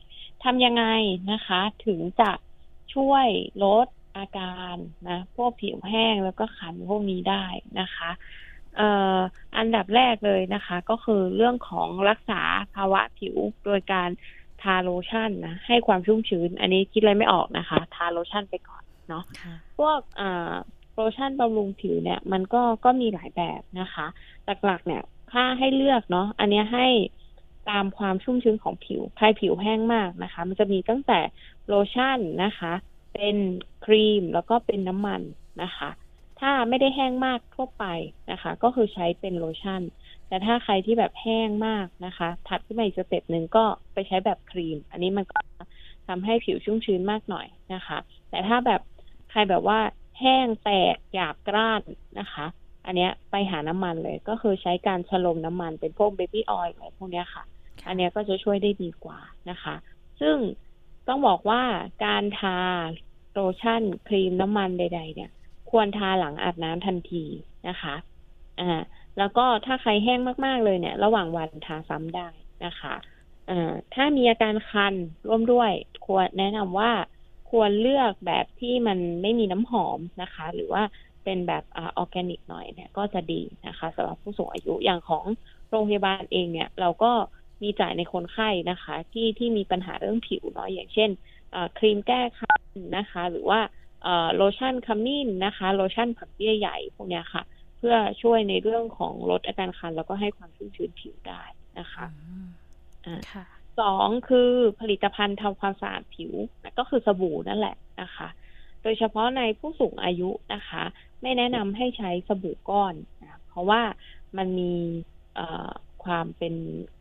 [0.44, 0.84] ทำยังไง
[1.32, 2.32] นะคะ ถึงจะ
[2.94, 3.28] ช่วย
[3.64, 4.76] ลดอาการ
[5.10, 7.46] นะพวกผิวแห้งแล้วก็ขันพวกนี้ได้
[7.80, 8.10] นะคะ
[8.78, 9.18] เอ่อ
[9.58, 12.42] อันดับแรกเลยนะคะ ก็คือเรื่องของรักษา
[12.76, 14.10] ภาวะผิวโดยการ
[14.62, 20.54] ทาโลชั่นนะให้ความชุ่มชื้น อันนี้คิดอะไรไม่ออกนะคะ ทาโลชั่นไปก่อนเนาะค่ะพวกอ่า
[20.94, 24.06] โลชั่นบำรุงผิวเนี่ย มันก็ก็มีหลายแบบนะคะ
[24.66, 26.88] หลักๆเนี่ย ถ้าให้เลือกเนาะอันเนี้ยให้
[27.70, 31.20] ตามความชุ่มชื้นของผิว ใครผิวแห้งมากนะคะ มันจะมีตั้งแต่
[31.68, 32.74] โลชั่นนะคะ
[33.14, 33.38] เป็น
[33.86, 35.22] ครีมแล้วก็เป็นน้ำมัน
[35.64, 35.90] นะคะ
[36.40, 37.86] ถ้าไม่ได้แห้งมากทั่วไป
[38.32, 39.82] นะคะ ก็คือใช้เป็นโลชั่น
[40.28, 45.40] แต่ถ้าใครที่แบบแห้งมากนะคะ ถัดขึ้นมาอีก step หนึ่งก็ไปใช้แบบครีม อันนี้มันก็
[46.08, 47.98] ทำให้ผิวชุ่มชื้นมากหน่อยนะคะ
[48.30, 48.82] แต่ถ้าแบบ
[49.32, 49.80] ใครแบบว่า
[50.20, 51.82] แห้งแตกหยาบกร้าน
[52.20, 52.46] นะคะ
[52.90, 57.44] อันเนี้ยไปหาน้ำมันเลย ก็คือใช้การชโลมน้ำมันเป็นพวก baby oil อะไรพวกเนี้ยค่ะ
[57.88, 59.76] อันเนี้ยก็จะช่วยได้ดีกว่านะคะ
[60.20, 60.36] ซึ่ง
[61.08, 61.62] ต้องบอกว่า
[62.06, 62.58] การทา
[63.34, 65.32] โลชั่นครีมน้ำมันใด ๆ เนี่ย
[65.70, 67.26] ควรทาหลังอาบน้ำทันที
[67.68, 67.96] นะคะ
[68.60, 68.82] อ่า
[69.18, 72.30] แล้วก็ถ้าใครแห้งมาก ๆ เลยเนี่ย ระหว่างวันทาซ้ำได้
[72.66, 72.96] นะคะ
[73.50, 74.94] อ่าถ้ามีอาการคัน
[75.28, 75.72] ร่วมด้วย
[76.06, 76.92] ควรแนะนำว่า
[77.50, 80.84] ควรเลือกแบบที่มันไม่มีน้ำหอมนะคะ หรือว่า
[81.24, 85.26] เป็นแบบออร์แกนิกหน่อยเนี่ยก็จะดีนะคะสำหรับผู้สูงอายุอย่างของ
[85.70, 87.12] โรงพยาบาลเองเนี่ย เราก็
[87.64, 91.10] มีจ่ายในคนไข้นะคะ ที่ที่มีปัญหาเรื่องผิวเนาะอย่างเช่น
[91.54, 92.62] อ่าครีมแก้คัน
[92.98, 93.60] นะคะ หรือว่า
[94.04, 97.44] เอ่อโลชั่นขมิ้นนะคะโลชั่นผักเบี้ยใหญ่พวกเนี้ยค่ะ
[97.78, 101.44] เพื่อช่วยในเรื่องของลดอาการคัน แล้วก็ให้ความชุ่มชื้นผิวได้
[101.80, 102.48] นะคะอืม
[103.06, 103.46] อ่าค่ะ
[103.80, 104.52] สองคือ
[104.82, 106.34] ผลิตภัณฑ์ทำความสะอาดผิว
[106.78, 108.28] ก็คือสบู่นั่นแหละนะคะ
[108.84, 110.84] โดยเฉพาะในผู้สูงอายุนะคะ
[111.22, 113.82] ไม่แนะนำให้ใช้สบู่ก้อนนะเพราะว่า
[114.38, 114.74] มันมี
[116.04, 116.56] ความเป็น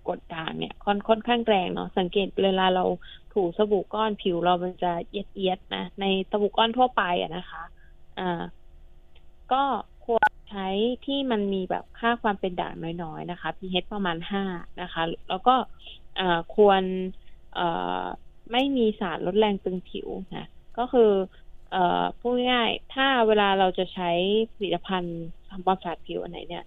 [0.06, 2.84] กรดด่างเนี่ยค่อนค่อนข้างแรงเนาะสังเกตเวลาเรา
[3.34, 7.62] ถูสบู่ก้อนผิวเรามันจะเอียดเอียดๆนะในสบู่ก้อนทั่วไปอะนะคะ
[8.18, 8.42] อ่า
[9.52, 9.62] ก็
[10.06, 10.66] ควรใช้
[11.06, 14.44] ที่มันมีแบบค่าความเป็นด่างน้อยๆนะคะ pH ประมาณห้า
[14.82, 15.54] นะคะ แล้วก็
[16.56, 16.82] ควร
[18.52, 20.46] ไม่มีสารลดแรงตึงผิวนะ
[20.78, 21.10] ก็คือ
[21.72, 24.10] เอ่อพูดง่ายๆถ้าเวลาเราจะใช้
[24.54, 25.18] ผลิตภัณฑ์
[25.50, 26.64] ทำความสะอาดผิวอันไหนเนี่ย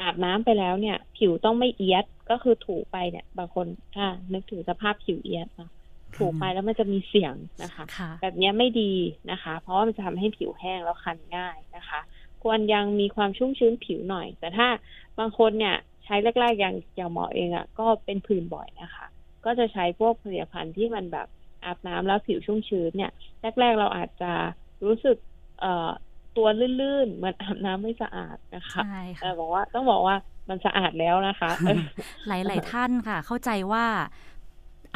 [0.00, 5.70] อาบน้ำไปแล้วเนี่ย ผิวต้องไม่เอียดก็คือถูไปเนี่ย บางคนถ้านึกถึงสภาพผิวเอียดนะ
[6.16, 8.92] ถูไปแล้วมันจะมีเสียงนะคะค่ะแบบเนี้ยไม่ดี
[9.30, 12.00] นะคะ เพราะว่ามันจะทำให้ผิวแห้งแล้วคันง่ายนะคะ
[12.42, 14.68] ควรยังมีความชุ่มชื้นผิวหน่อย แต่ถ้า
[15.18, 19.06] บางคนเนี่ยใช้แรกๆอย่างอย่างหมอเองอะ่ะ ก็เป็นผื่นบ่อยนะคะ
[19.44, 21.28] ก็จะใช้พวกผลิตภัณฑ์ที่มันแบบ
[21.64, 23.12] อาบน้ำแล้วผิวชุ่มชื้นเนี่ย
[23.60, 24.32] แรก ๆ เราอาจจะ
[24.84, 25.16] รู้สึก
[25.60, 25.90] เอ่อ
[26.36, 26.48] ตัว
[26.80, 30.16] ลื่นๆเหมือนอาบน้ำไม่สะอาดนะคะใช่แต่ค่ะบอกว่าต้องบอกว่า
[30.48, 31.80] มันสะอาดแล้วนะคะเออ
[32.28, 33.86] หลาย ๆ ท่านค่ะ เข้าใจว่า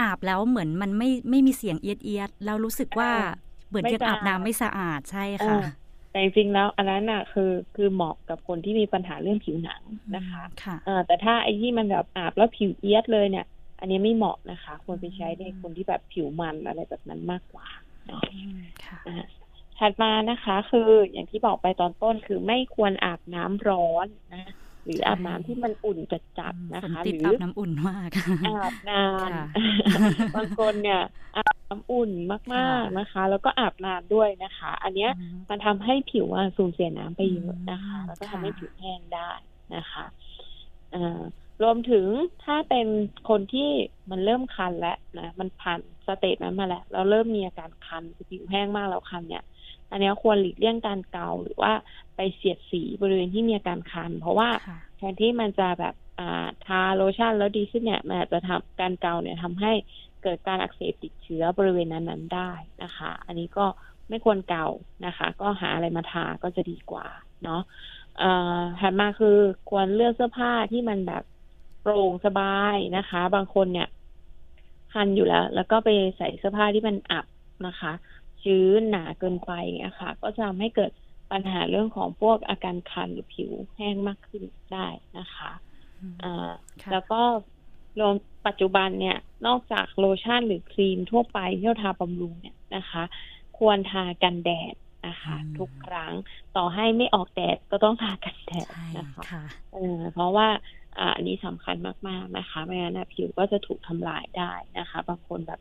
[0.01, 3.31] อาบแล้วเหมือนมันไม่ไม่มีเสียงเอียดเอียดๆแล้วรู้สึกว่าอ่า
[3.69, 5.67] เหมือนไม่ยังอาบสะอาดน้ำไม่สะอาดใช่ค่ะอ่า
[6.11, 9.83] แต่จริงๆแล้วอันนั้นน่ะคือคือเหมาะกับคนที่มีปัญหาเรื่องผิวหนัง
[10.17, 13.47] นะคะค่ะเออแต่ถ้าไอ้ที่มันแบบอาบแล้วผิวเอียดเลยเนี่ย
[13.81, 17.69] อันนี้ไม่เหมาะนะคะ ควรไปใช้ในคนที่แบบผิวมันอะไรแบบนั้นมากกว่า
[18.07, 19.25] เนาะอืมค่ะอ่า
[19.79, 24.45] ถัดมานะคะ คืออย่างที่บอกไปตอนต้นคือไม่ควรอาบน้ำร้อนนะ
[24.85, 25.99] หรือใช่อาบน้ำที่มันอุ่น
[26.39, 28.11] จัดๆนะฝนคะติดหรืออาบน้ำอุ่นมาก
[28.47, 29.45] อาบนานค่ะ
[30.35, 31.01] บางคนเนี่ย
[31.37, 39.31] อาบน้ำอุ่นมากค่ะๆนะคะ แล้วก็อาบนานด้วยนะคะ อันเนี้ยอืมมันทำให้ผิวอะสูญเสียน้ำไปเยอะนะคะอืมแล้วก็ค่ะทำให้ผิวแห้งได้
[39.75, 40.05] นะคะ
[40.95, 41.23] อ่า
[41.63, 42.07] รวมถึง
[42.45, 42.87] ถ้าเป็น
[43.29, 43.71] คนที่
[44.11, 49.45] มันเริ่มคันแล้วนะมันผ่าน stage นั้นมาแล้วแล้วเริ่มมีอาการคันคือผิวแห้งมากแล้วคันเนี่ย
[49.91, 51.73] อันเนี้ยควรหลีกเลี่ยงการเกาหรือว่า
[52.17, 59.73] ไปเสียดสีบริเวณที่มีอาการคัน เพราะว่าค่ะแทนที่มันจะแบบอ่าทาโลชั่นแล้วดีขึ้นเนี่ยมันอาจจะทำการเกาเนี่ยทำให้
[60.23, 62.51] เกิดการอักเสบติดเชื้อบริเวณนั้นๆได้
[62.83, 63.67] นะคะ อันนี้ก็
[64.09, 64.67] ไม่ควรเกา
[65.07, 67.07] นะคะ ก็หาอะไรมาทาก็จะดีกว่า
[67.45, 67.63] เนาะ
[68.19, 69.37] เอ่อถัดมาคือ
[69.71, 71.25] ควรเลือกเสื้อผ้าที่มันแบบ
[71.81, 73.89] โปร่งสบายนะคะ บางคนเนี่ย
[74.93, 77.27] คันอยู่แล้ว แล้วก็ไปใส่เสื้อผ้าที่มันอับ
[77.67, 77.93] นะคะ
[78.43, 80.91] ชื้นหนาเกินไปอย่างเงี้ยค่ะ ก็จะทำให้เกิด
[81.33, 84.87] ปัญหาเรื่องของพวกอาการคันหรือผิวแห้งมากขึ้นได้
[85.19, 85.51] นะคะ
[86.23, 86.51] อ่า
[86.83, 87.21] ค่ะแล้วก็
[88.01, 88.15] รวม
[88.47, 93.03] ปัจจุบันเนี่ย นอกจากโลชั่นหรือครีมทั่วไปที่เราทาบำรุงเนี่ยนะคะ
[93.59, 94.75] ควรทากันแดด
[95.07, 96.13] นะคะอืมทุกครั้ง
[96.57, 100.49] ต่อให้ไม่ออกแดดก็ต้องทากันแดดใช่นะคะค่ะเออเพราะว่า
[100.99, 101.77] อ่าอันนี้สำคัญ
[102.09, 105.61] มากๆนะคะไม่งั้นนะผิวก็จะถูกทำลายได้นะคะ บางคนแบบ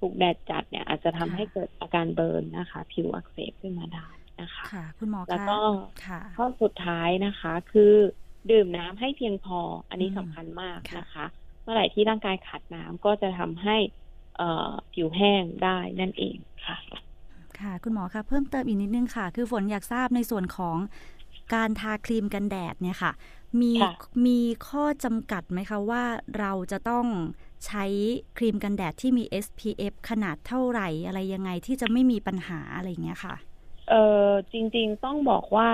[0.00, 4.08] ถูกแดดจัดเนี่ย อาจจะทำค่ะให้เกิดอาการเบิร์นนะคะ ผิวอักเสบขึ้นมาได้
[4.40, 5.58] นะคะค่ะ คุณหมอแล้วคะก็
[6.06, 7.94] ค่ะข้อสุดท้ายนะคะ คือ
[8.50, 9.58] ดื่มน้ำให้เพียงพอ
[9.90, 11.24] อันนี้อืมสำคัญมากค่ะนะคะ
[11.62, 13.76] เมื่อไหร่ที่ร่างกายขาดน้ำก็จะทำให้
[14.36, 16.76] เอ่อผิวแห้งได้นั่นเองค่ะ
[17.60, 20.76] ค่ะ คุณหมอคะเพิ่มเติมอีกนิดนึงค่ะ คือฝนอยากทราบในส่วนของ
[21.54, 23.12] การทาครีมกันแดดเนี่ยค่ะ
[23.62, 23.92] มีค่ะ
[24.26, 26.02] มีข้อจำกัดไหมคะว่า
[26.38, 27.06] เราจะต้อง
[27.66, 27.84] ใช้
[28.38, 33.36] ครีมกันแดดที่มี SPF ขนาดเท่าไหร่อะไรยังไงที่จะไม่มีปัญหาอะไรอย่างเงี้ยค่ะ
[33.90, 33.94] เอ
[34.26, 35.68] อจริงๆต้องบอกว่า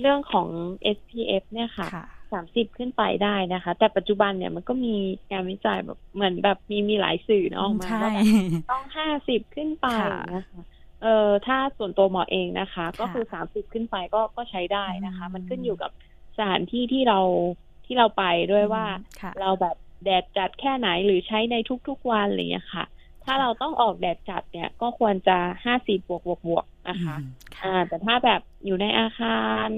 [0.00, 0.48] เรื่องของ
[0.96, 4.94] SPF เนี่ยค่ะค่ะสามสิบขึ้นไปได้นะคะ แต่ปัจจุบันเนี่ยมันก็มี
[5.30, 8.24] งานวิจัยแบบเหมือนแบบมีมีหลายสื่อเนอะออกมาใช่ว่าแบบ
[8.70, 10.62] ต้องห้าสิบขึ้นไปค่ะนะคะ
[11.02, 15.90] เออถ้าส่วนตัวหมอเองนะคะ ก็ค่ะคือสามสิบขึ้นไปก็ก็ใช้ได้นะคะอืมมันขึ้นอยู่กับ
[16.36, 17.20] สถานที่ที่เรา
[17.86, 18.84] ที่เราไปด้วยว่า
[19.20, 21.56] ค่ะเราแบบแดดจัดแค่ไหนหรือใช้ใน
[21.88, 22.84] ทุกๆวันอะไรอย่างเงี้ยค่ะ
[23.24, 29.68] ถ้าเราต้องออกแดดจัดเนี่ย ก็ควรจะห้าสิบบวกบวกบวกๆนะคะอืมค่ะอ่า แต่ถ้าแบบอยู่ในอาคาร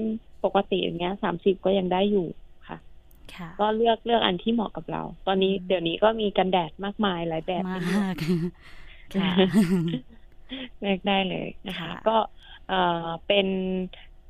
[0.45, 2.27] ปกติอย่างเงี้ยสามสิบก็ยังได้อยู่
[2.67, 2.77] ค่ะ
[3.35, 9.31] ค่ะก็เลือกเลือกอันที่เหมาะกับเรา ตอนนี้อืมเดี๋ยวนี้ก็มีกันแดดมากมายหลายแบบมาให้เลือกกค่ะ
[10.81, 12.17] เลือกได้เลยนะคะค่ะก็
[12.69, 13.47] เอ่อเป็น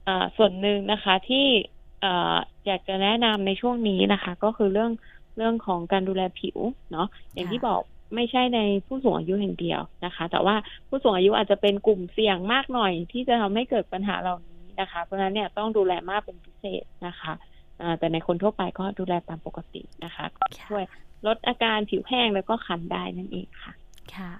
[0.05, 2.35] เอ่อส่วนหนึ่งนะคะที่เอ่อ
[2.67, 4.91] อยากจะแนะนำในช่วงนี้นะคะ ก็คือเรื่อง
[5.37, 6.57] เรื่องของการดูแลผิว
[6.91, 7.81] เนาะอย่างที่บอก
[8.15, 10.55] ไม่ใช่ในผู้สูงอายุอย่างเดียวนะคะ แต่ว่า
[10.89, 17.33] ผู้สูงอายุอาจจะเป็นกลุ่มเสี่ยงมากหน่อย ที่จะทำให้เกิดปัญหาเหล่านี้นะคะ เพราะฉะนั้นเนี่ยต้องดูแลมากเป็นพิเศษนะคะ
[17.81, 20.83] อ่าแต่ในคนทั่วไปก็ดูแลตามปกตินะคะ ก็ช่วย
[21.27, 23.73] ลดอาการผิวแห้งแล้วก็คันได้นั่นเองค่ะ
[24.15, 24.31] ค่ะ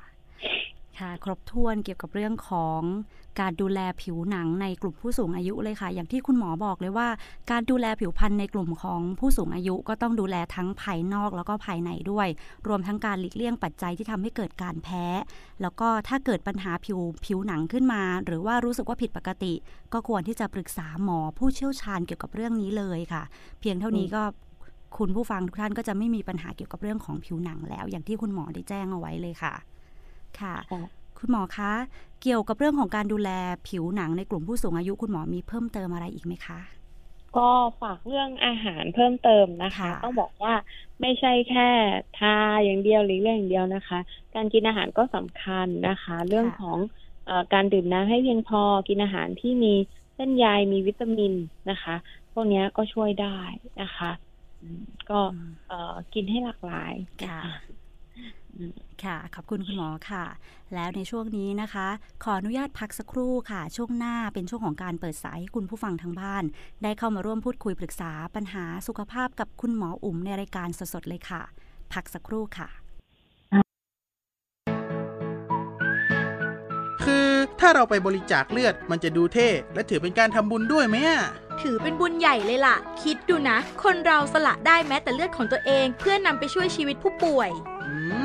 [1.00, 2.82] ค่ะครบถ้วนเกี่ยวกับเรื่องของ
[3.40, 7.08] การดูแลผิวหนังในกลุ่มผู้สูงอายุเลยค่ะ อย่างที่คุณหมอบอกเลยว่า
[7.52, 12.28] การดูแลผิวพรรณในกลุ่มของผู้สูงอายุก็ต้องดูแลทั้งภายนอกแล้วก็ภายในด้วย
[12.68, 15.06] รวมทั้งการหลีกเลี่ยงปัจจัยที่ทำให้เกิดการแพ้
[15.62, 19.54] แล้วก็ถ้าเกิดปัญหาผิวผิวหนังขึ้นมา หรือว่ารู้สึกว่าผิดปกติ
[19.94, 23.24] ก็ควรที่จะปรึกษาหมอผู้เชี่ยวชาญเกี่ยวกับเรื่องนี้เลยค่ะ
[23.60, 24.24] เพียงเท่านี้ก็
[24.98, 29.54] คุณผู้ฟังทุกท่านก็จะไม่มีปัญหาเกี่ยวกับเรื่องของผิวหนังแล้ว อย่างที่คุณหมอได้แจ้งเอาไว้เลยค่ะ
[30.40, 30.56] ค่ะ
[31.20, 31.72] คุณหมอคะ
[32.22, 33.30] เกี่ยวกับเรื่องของการดูแล
[33.68, 36.60] ผิวหนังในกลุ่มผู้สูงอายุคุณหมอมีเพิ่มเติมอะไรอีกไหมคะ
[37.38, 37.50] ก็
[37.82, 40.54] ฝากเรื่องอาหารเพิ่มเติมนะคะค่ะต้องบอกว่า
[41.02, 41.70] ไม่ใช่แค่
[42.14, 44.00] ทาอย่างเดียวหรือเรื่องอย่างเดียวนะคะ
[44.36, 46.78] การกินอาหารก็สำคัญนะคะ เรื่องของ
[47.26, 49.74] เออการดื่มน้ำให้เพียงพอกินอาหารที่มี
[50.16, 51.34] เส้นใยมีวิตามิน
[51.70, 51.96] นะคะ
[52.34, 53.40] พวกเนี้ยก็ช่วยได้
[53.82, 54.12] นะคะ
[54.62, 56.94] อืมก็อืมเอ่อกินให้หลากหลาย
[57.24, 57.56] นค่ะอืม
[59.04, 60.26] ค่ะขอบคุณคุณหมอค่ะ
[60.74, 61.88] แล้วในช่วงนี้นะคะ
[62.24, 66.44] ขออนุญาตพักสักครู่ค่ะ ช่วงหน้าเป็นช่วงของการเปิดสายให้คุณผู้ฟังทางบ้าน
[66.84, 71.42] ได้เข้ามาร่วมพูดคุยปรึกษาปัญหาสุขภาพกับคุณหมออุ๋มในรายการสดๆเลยค่ะ
[71.94, 72.70] พักสักครู่ค่ะ
[77.06, 77.28] คือ
[77.60, 81.22] ถ้าถ้าเราไปบริจาคเลือดมันจะดูเท่ และถือเป็นการทำบุญด้วยไหมอะ
[81.62, 87.50] ถือเป็นบุญใหญ่เลยล่ะ คิดดูนะ คนเราสละได้แม้แต่เลือดของตัวเอง เพื่อนำไปช่วยชีวิตผู้ป่วย
[87.84, 87.94] อื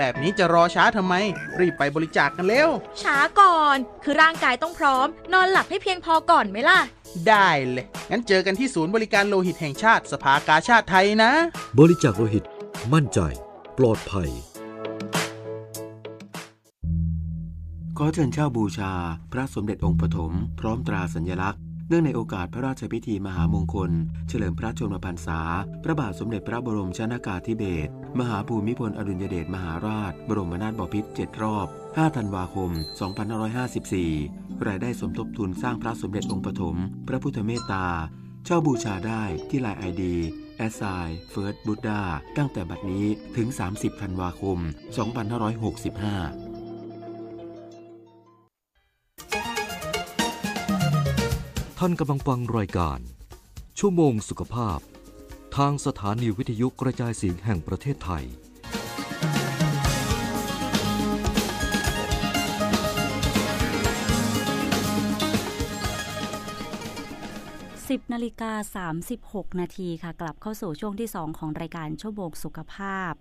[0.00, 1.14] แบบนี้จะรอช้าทำไม
[1.58, 2.68] รีบไปบริจาคกันเร็ว
[3.02, 6.78] ช้าก่อน คือร่างกายต้องพร้อม นอนหลับให้เพียงพอก่อนไหมล่ะ
[7.28, 11.32] ได้เลย งั้นเจอกันที่ศูนย์บริการโลหิตแห่งชาติสภากาชาติไทยนะ
[11.78, 12.44] บริจาคโลหิต
[12.92, 13.18] มั่นใจ
[13.78, 14.30] ปลอดภัย
[17.98, 18.92] ขอเชิญเช่าบูชา
[19.32, 23.90] พระสมเด็จองค์ปฐมพร้อมตราสัญลักษณ์ เนื่องในโอกาสพระราชพิธีมหามงคล
[24.28, 25.40] เฉลิมพระชนมพรรษา
[25.84, 32.70] พระบาทสมเด็จพระบรมชนากาธิเบศรมหาภูมิพลอดุลยเดชมหาราช บรมนาถบพิตร7รอบ 5 ธันวาคม
[34.08, 36.76] 2554 รายได้สมทบทุนสร้างพระสมเด็จองค์ปฐม
[37.08, 37.86] พระพุทธเมตตา
[38.44, 40.82] เช่าบูชาได้ที่ไลน์ ID at sign
[41.30, 42.02] first buddha
[42.36, 44.58] ตั้งแต่บัดนี้ถึง 30 ธันวาคม
[45.40, 46.49] 2565
[51.82, 52.98] ท่านกำลังฟังรายการ
[53.78, 54.78] ชั่วโมงสุขภาพ
[55.56, 58.24] ทางสถานีวิทยุกระจายเสียงแห่งประเทศไทย
[67.98, 68.52] 10นาฬิกา
[69.06, 73.12] 36 นาทีค่ะ กลับเข้าสู่ช่วงที่ 2 ของรายการชั่วโมงสุขภาพ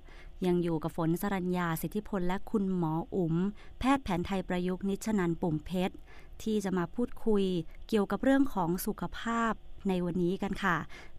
[0.47, 3.35] ยังอยู่กับฝนสรัญญาสิทธิพลและคุณหมออุ๋ม
[3.79, 5.95] แพทย์แผนไทยประยุกต์นิชนันปุ่มเพชร
[6.43, 7.43] ที่จะมาพูดคุย
[7.87, 9.53] เกี่ยวกับเรื่องของสุขภาพ
[9.89, 10.77] ในวันนี้กันค่ะ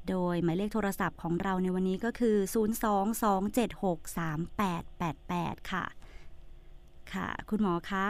[0.08, 2.36] โดยหมายเลขโทรศัพท์ของเราในวันนี้ก็คือ
[4.28, 5.84] 022763888 ค่ะ
[7.12, 8.06] ค่ะ คุณหมอคะ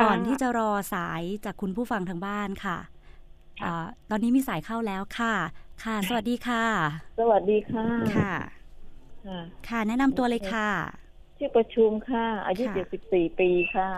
[0.00, 2.78] ก่อนที่จะรอสายจากคุณผู้ฟังทางบ้านค่ะ
[3.64, 5.34] อ่าตอนนี้มีสายเข้าแล้วค่ะ
[5.84, 6.64] ค่ะ สวัสดีค่ะ
[7.18, 8.32] สวัสดีค่ะ ค่ะ
[9.26, 10.70] ค่ะ ค่ะ แนะนำตัวเลยค่ะ
[11.38, 13.90] ชื่อประชุมค่ะ อายุ ค่ะ 74 ปีค่ะ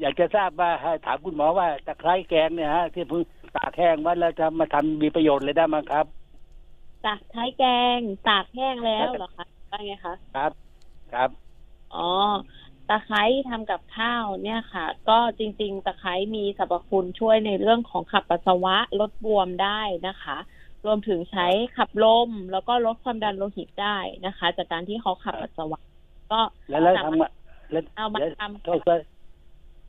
[0.00, 3.22] อยากจะทราบว่าให้ถามคุณหมอว่าตะไคร้แกงเนี่ยฮะ ที่เพิ่ง
[3.56, 6.06] ตากแห้งไว้แล้วจะมาทำมีประโยชน์เลยได้มั้งครับ
[7.06, 7.64] ตากไท้ายแก
[7.96, 10.52] งตากแห้งแล้วเหรอคะว่าไงคะครับ
[11.12, 11.30] ครับ
[11.94, 12.10] อ๋อ
[12.88, 20.38] ตะไคร้ทำกับข้าวเนี่ยค่ะ ก็จริง ๆ ตะไคร้มีสรรพคุณช่วยในเรื่องของขับปัสสาวะลดบวมได้นะคะ
[20.84, 25.80] รวมถึงใช้ขับลม แล้วก็ลดความดันโลหิตได้นะคะ จากการที่เขาขับปัสสาวะ
[26.32, 29.00] ก็แล้วแล้วสาทำมารถไงแล้วเอามาแล้วทำโทษครับ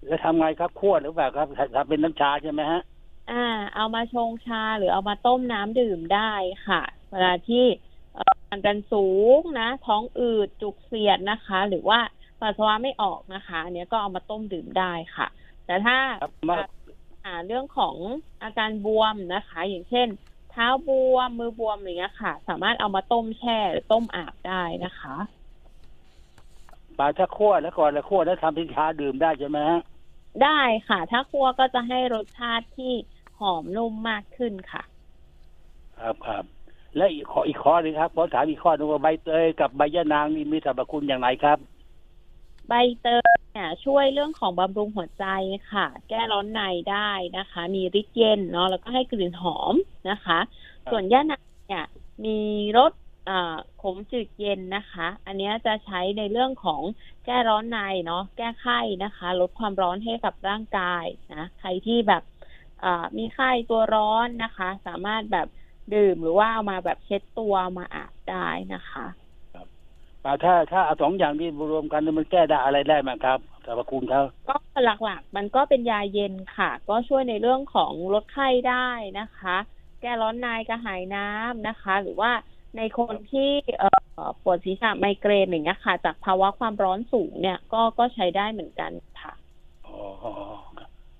[0.07, 2.81] แล้วทำไงครับคั่วหรือเปล่าครับทำเป็นน้ำชาใช่ไหมฮะ
[3.31, 6.33] อ่า เอามาชงชาหรือเอามาต้มน้ำดื่มได้
[6.67, 6.81] ค่ะ
[7.11, 7.65] เวลาที่
[8.13, 11.99] เอ่อความดันสูงนะ ท้องอืดจุกเสียดนะคะ หรือว่า
[12.39, 15.27] ปัสสาวะไม่ออกนะคะอันเนี้ยก็เอามาต้มดื่มได้ค่ะ
[15.65, 16.57] แต่ถ้าครับมา
[17.25, 17.95] อ่าเรื่องของ
[18.43, 20.07] อาการบวมนะคะ อย่างเช่น
[20.55, 25.15] เท้าบวมมือบวมอย่างเงี้ยค่ะ สามารถเอามาต้มแช่หรือต้มอาบได้นะคะ
[26.97, 29.81] ปลาถ้าคั่วแล้วก่อนแล้วคั่วแล้วทำเป็นชาดื่มได้ใช่ไหมฮะ
[30.43, 32.93] ได้ค่ะ ถ้าคั่วก็จะให้รสชาติที่
[33.39, 34.83] หอมนุ่มมากขึ้นค่ะ
[35.99, 36.43] ครับครับ
[36.97, 41.57] และอีกข้ออีกข้อหนึงครับผมถามอีกข้อหนึงว่าใบเตยกับใบยะนางนี่มีสรรพคุณอย่างไรครับ
[42.69, 45.25] ใบเตย เนี่ยช่วยเรื่องของบำรุงหัวใจ
[45.71, 49.75] ค่ะ แก้ร้อนในได้นะคะ มีฤทธิ์เย็นเนาะแล้วก็ให้กลิ่นหอม
[50.09, 50.39] นะคะ
[50.83, 51.85] ครับส่วนย่านางเนี่ย
[52.25, 52.39] มี
[52.77, 52.91] รส
[53.29, 56.81] อ่าขมจืดเย็นนะคะ อันเนี้ยจะใช้ในเรื่องของ
[57.25, 62.23] แก้ร้อนในเนาะแก้ไข้นะคะ ลดความร้อนให้กับร่างกายนะใครที่แบบ
[62.83, 65.47] อ่ามีไข้ตัวร้อนนะคะ สามารถแบบ
[65.95, 69.05] ดื่มหรือว่าเอามาแบบเช็ดตัวเอามาอาบได้นะคะ
[70.25, 79.57] อ่าถ้าถ้าเอาสองอย่างนี้รวมกันนี่มันแก้ได้อะไรได้ไหมครับสรรพคุณเขาก็หลักๆ มันก็เป็นยาเย็นค่ะ ก็ช่วยในเรื่องของลดไข้ได้นะคะ
[80.01, 82.31] แก้ร้อนในกระหายน้ำนะคะ หรือว่า
[82.77, 83.89] ในคนที่เอ่
[84.27, 89.33] อปวดศีรษะไมเกรนอย่างเงี้ยค่ะ จากภาวะความร้อนสูงเนี่ยก็ก็ใช้ได้เหมือนกันค่ะ
[89.85, 89.95] อ๋อ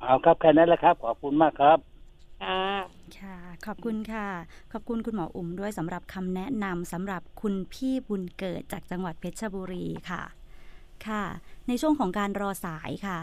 [0.01, 1.77] เอาครับแค่นั้นแหละครับ ขอบคุณมากครับ
[2.39, 4.27] ค่ะ ค่ะขอบคุณค่ะ
[4.71, 10.21] ขอบคุณคุณหมออุ่มด้วยสำหรับคำแนะนำสำหรับคุณพี่บุญเกิดจากจังหวัดเพชรบุรีค่ะ
[11.07, 11.23] ค่ะ
[11.67, 13.19] ในช่วงของการรอสายค่ะ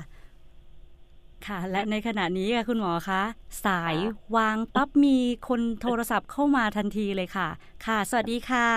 [1.47, 3.23] ค่ะ และในขณะนี้ค่ะคุณหมอคะ
[3.65, 3.97] สาย
[4.37, 5.17] วางปั๊บมี
[5.49, 7.49] คนโทรศัพท์เข้ามาทันทีเลยค่ะ
[7.87, 8.69] ค่ะ สวัสดีค่ะ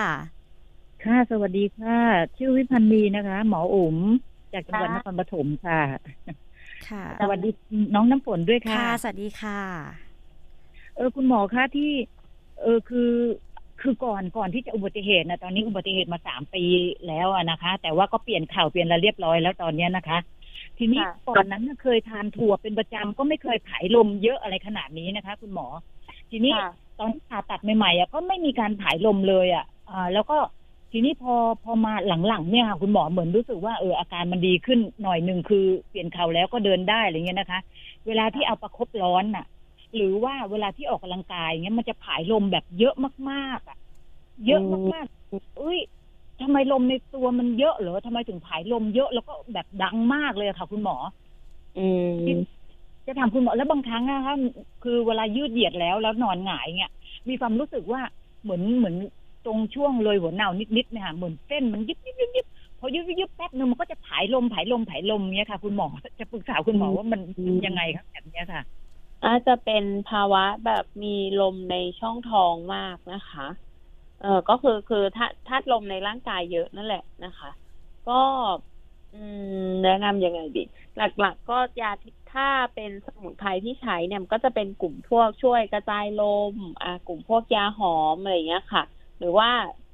[1.00, 1.94] ค่ะสวัสดีค่ะ
[2.36, 3.96] ชื่อวิพันธ์ดีนะคะ หมออุ๋ม
[4.52, 5.76] จากจังหวัดนครปฐมค่ะ
[6.86, 7.48] ค่ะ สวัสดี
[7.94, 10.05] น้องน้ำฝนด้วยค่ะค่ะสวัสดีค่ะ
[10.96, 11.90] เออคุณหมอคะที่
[12.62, 13.12] เออคือ
[13.80, 16.64] คือก่อนก่อนที่จะอุบัติเหตุนะตอนนี้อุบัติเหตุมาสามปี
[17.08, 20.18] แล้วอะนะคะ แต่ว่าก็เปลี่ยนข่าวเปลี่ยนอะไรเรียบร้อยแล้วตอนเนี้ยนะคะ
[20.78, 25.66] ทีนี้ค่ะก่อนนั้นน่ะเคยทานถั่วเป็นประจำก็ไม่เคยผายลมเยอะอะไรขนาดนี้นะคะ คุณหมอ
[26.30, 30.38] ทีนี้ค่ะตอนที่ผ่าตัดใหม่ๆอะก็ไม่มีการผายลมเลยอะอ่าแล้วก็
[30.92, 31.92] ทีนี้พอพอมา
[32.28, 37.60] หลังๆเนี่ยค่ะคุณหมอเหมือนรู้สึกว่าเอออาการมันดีขึ้นหน่อยหนึ่งคือเปลี่ยนเข่าแล้วก็เดินได้อะไรเงี้ยนะคะ
[38.06, 39.44] เวลาที่เอาประคบร้อนน่ะ
[39.94, 42.94] หรือว่าเวลาที่ออกกำลังกายเงี้ยมันจะผายลมแบบเยอะ
[43.30, 43.76] มากๆอะ
[44.46, 45.78] เยอะมากๆเอ้ย
[46.40, 50.96] ทำไมลมในตัวมันเยอะเหรอทำไมถึงผายลมเยอะแล้วก็แบบดังมากเลยอะค่ะ คุณหมอ
[51.76, 51.80] อื
[52.38, 52.46] ม
[53.06, 54.34] จะถามคุณหมอแล้วบางครั้งนะคะ
[54.84, 56.92] คือเวลายืดเหยียดแล้วแล้วนอนหงายเงี้ย
[57.28, 58.00] มีความรู้สึกว่า
[58.42, 58.96] เหมือนเหมือน
[59.46, 62.46] ตรงช่วงเลยหัวเน่านิดๆเนี่ยค่ะเหมือนเส้นมันยิบยิบยิบยิบ
[62.78, 65.86] พอยิบยิบยิบแป๊บนึงมันก็จะผายลมผายลมผายลมเงี้ยค่ะ คุณหมอ
[66.20, 68.62] จะปรึกษาคุณหมอว่ามันอืมยังไงครับแบบเนี้ยค่ะ
[69.22, 73.42] อาจจะเป็นภาวะแบบมีลมในช่องท้องมากนะคะ
[74.18, 77.48] เออก็คือคือถ้าถ้าลมในร่างกายเยอะนั่นแหละนะคะ
[78.06, 78.12] ก็
[79.82, 80.60] แนะนำยังไงดี
[80.96, 81.88] หลักๆก็ยา
[82.28, 86.18] ถ้าเป็นสมุนไพรที่ใช้เนี่ยก็จะเป็นกลุ่มพวกช่วยกระจายล
[86.52, 88.82] ม อ่ากลุ่มพวกยาหอมอะไรอย่างเงี้ยค่ะ
[89.18, 89.48] หรือว่า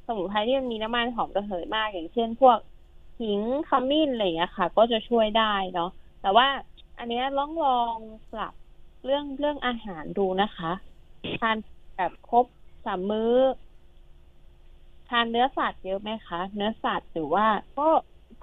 [0.06, 2.58] สมุนไพรที่มันมีน้ำมันหอมระเหยมาก อย่างเช่น พวก
[3.18, 5.86] หิงขมิ้นอะไรอย่างเงี้ยค่ะ ก็จะช่วยได้เนาะ
[6.20, 6.46] แต่ว่า
[6.98, 8.52] อันเนี้ยลองลองปรับ
[9.04, 10.72] เรื่องเรื่องอาหารดูนะคะ
[11.40, 11.56] ทาน
[11.96, 12.46] แบบครบ
[12.86, 13.34] สามมื้อ
[15.08, 17.46] ทานเนื้อสัตว์เยอะไหมคะ เนื้อสัตว์หรือว่า
[17.78, 17.88] ก็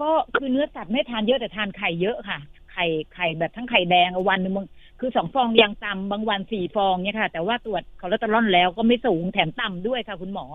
[0.01, 2.39] ก็คือเนื้อสัตว์ไม่ทานเยอะแต่ทานไข่เยอะค่ะ
[2.71, 4.67] ไข่ไข่แบบทั้งไข่แดงอะวันหนึงมึง
[4.99, 10.45] คือสองฟองยังต่ำบางวันสี่ฟองเนี่ยค่ะ แต่ว่าตรวจคอเลสเตอรอลแล้วก็ไม่สูงแถมต่ำด้วยค่ะ คุณหมอ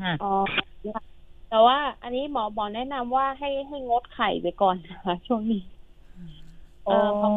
[0.00, 0.32] ค่ะอ๋อ
[1.50, 5.62] แต่ว่า อันนี้หมอบอกแนะนำว่าให้ให้งดไข่ไปก่อนนะคะช่วงนี้
[6.84, 7.30] เออเพราะ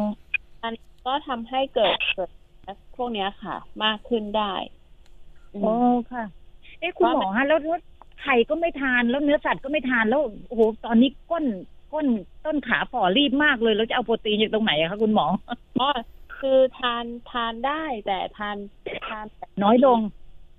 [0.62, 2.30] อันนี้ ก็ทำให้เกิดเกิด
[2.96, 4.54] พวกเนี้ยค่ะ มากขึ้นได้
[5.54, 5.72] อืมโอ้
[6.12, 6.24] ค่ะ
[6.80, 7.80] เอ๊ะคุณหมอฮะแล้วแล้ว
[8.22, 11.44] ไข่ก็ไม่ทานแล้วเนื้อสัตว์ก็ไม่ทานแล้วโอ้โหตอนนี้ก้น
[11.92, 12.06] ก้น
[12.44, 15.26] ต้นขาฝ่อรีบมากเลยแล้วจะเอาโปรตีนจากตรงไหนอะคะคุณหมอ
[15.80, 15.90] อ๋อ
[16.38, 18.56] คือทานทานได้ แต่ทาน
[19.06, 19.98] ทานแบบน้อยลง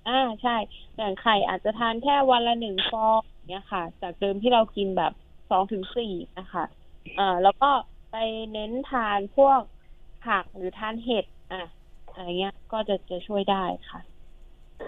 [0.08, 0.56] อ่าใช่
[0.96, 5.12] อย่างไข่อาจจะทานแค่วันละหนึ่งฟองเนี้ยค่ะ จากเดิมที่เรากินแบบ
[5.50, 6.64] สองถึงสี่นะคะ
[7.16, 7.70] เอ่าแล้วก็
[8.12, 8.16] ไป
[8.52, 9.60] เน้นทานพวก
[10.26, 11.62] ผักหรือทานเห็ดอะ
[12.14, 14.00] อะไรเงี้ย ก็จะจะช่วยได้ค่ะ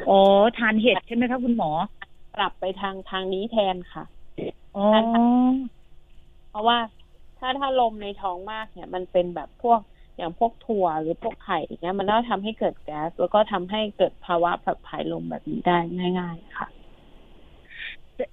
[0.09, 0.21] อ๋อ
[0.59, 1.71] ทานเห็ดใช่ไหมคะคุณหมอ
[2.37, 4.05] ปรับไปทางทางนี้แทนค่ะ
[4.77, 4.87] อ๋อ
[6.51, 6.79] เพราะว่า
[7.39, 9.81] ถ้าถ้าลมในท้องมากเนี่ย มันเป็นแบบพวก
[10.17, 15.77] อย่างพวกถั่วหรือพวกไข่อย่างเงี้ยมันก็ทำให้เกิดแก๊สแล้วก็ทำให้เกิดภาวะแบบผายลมแบบนี้ได้
[16.19, 16.67] ง่าย ๆ ค่ะ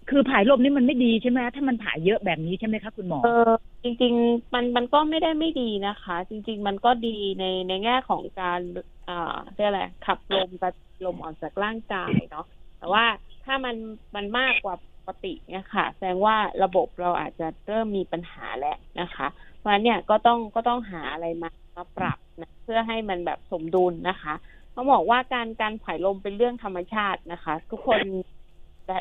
[0.10, 3.52] คือผายลมนี่มันไม่ดีใช่ไหมคะถ้ามันผายเยอะแบบนี้ใช่ไหมคะคุณหมอเออ
[3.84, 8.62] จริง ๆ มันมันก็ไม่ได้ไม่ดีนะคะ จริง ๆ มันก็ดีในในแง่ของการ
[9.08, 10.70] อ่าเรียกอะไรขับลมกระ
[11.06, 12.46] ลมออกจากร่างกายเนาะ
[12.78, 13.06] แต่ว่า
[13.46, 13.76] ถ้ามัน
[14.16, 19.28] มันมากกว่าปกติเนี่ยค่ะ แสดงว่าระบบเราอาจจะเริ่มมีปัญหาแล้วนะคะ
[19.58, 24.34] เพราะฉะนั้นเนี่ยก็ต้องก็ต้องหาอะไรมามาปรับนะเพื่อให้มันแบบสมดุลนะคะ
[24.76, 28.02] ต้อบอกว่าการการผายลมเป็นเรื่องธรรมชาตินะคะ ทุกคน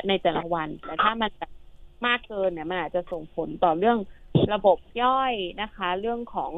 [0.09, 1.51] ในแต่ละวัน แต่ถ้ามันแบบ
[2.05, 3.97] มากเกินเนี่ยมันอาจจะส่งผลต่อเรื่อง
[4.53, 6.53] ระบบย่อยนะคะ เรื่องของ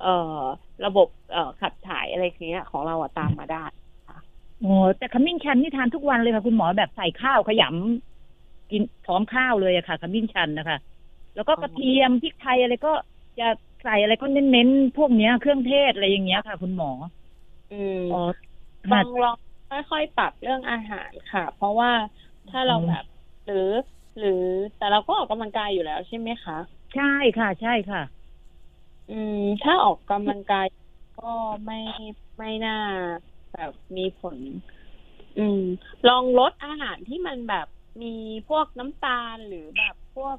[0.00, 0.40] เอ่อ
[0.84, 3.64] ระบบเอ่อขับถ่ายอะไรอย่างเงี้ยของเราอะตามมาได้
[4.08, 4.18] ค่ะ
[4.60, 4.66] อโอ้
[4.98, 10.78] แต่ขมิ้นชันนี่ทานทุกวันเลยค่ะคุณหมอแบบใส่ข้าวขยำกินพร้อมข้าวเลยอะค่ะขมิ้นชันนะคะ
[11.34, 12.92] แล้วก็กระเทียมพริกไทยอะไรก็
[13.38, 13.48] จะ
[13.82, 16.90] ใส่อะไรก็เน้นๆพวกเนี้ย เครื่องเทศอะไรอย่างเงี้ยค่ะ คุณหมอ
[17.70, 18.18] อืมอ๋อ
[18.90, 19.36] ลองลอง
[19.90, 21.90] ค่อยๆปรับเรื่องอาหารค่ะ เพราะว่า
[22.50, 23.04] ถ้าเราแบบ
[23.46, 23.70] หรือ
[24.18, 24.42] หรือ
[24.78, 26.58] แต่เราก็ออกกำลังกายอยู่แล้วใช่ไหมคะ
[26.94, 28.02] ใช่ค่ะ ใช่ค่ะ
[29.10, 30.66] อืม ถ้าออกกำลังกาย
[31.18, 31.32] ก็
[31.64, 31.80] ไม่
[32.38, 32.78] ไม่น่า
[33.52, 34.36] แบบมีผล
[35.38, 35.60] อืม
[36.08, 37.66] ลองลดอาหารที่มันแบบ
[38.02, 38.14] มี
[38.48, 40.36] พวกน้ำตาลหรือแบบพวก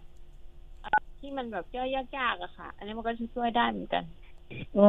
[0.81, 4.03] เอ่อที่มันแบบย่อยยากๆอะค่ะ อันนี้มันก็จะช่วยได้เหมือนกัน
[4.77, 4.83] อ๋อ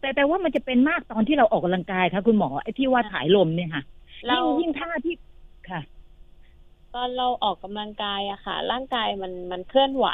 [0.00, 3.82] แต่แต่ว่ามันจะเป็นมากตอนที่เราออกกำลังกายค่ะ คุณหมอไอ้ที่ว่าถ่ายลมเนี่ยค่ะ
[4.26, 5.14] เรายิ่งยิ่งท่าที่
[5.70, 5.80] ค่ะ
[6.94, 10.08] ตอนเราออกกำลังกายอะค่ะ ร่างกายมันมันเคลื่อนไหว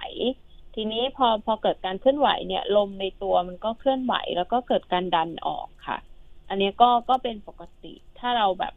[0.75, 5.99] ทีนี้พอพอเกิดการเคลื่อนไหวเนี่ย ลมในตัวมันก็เคลื่อนไหว แล้วก็เกิดการดันออกค่ะ
[6.49, 8.75] อันนี้ก็ก็เป็นปกติ ถ้าเราแบบ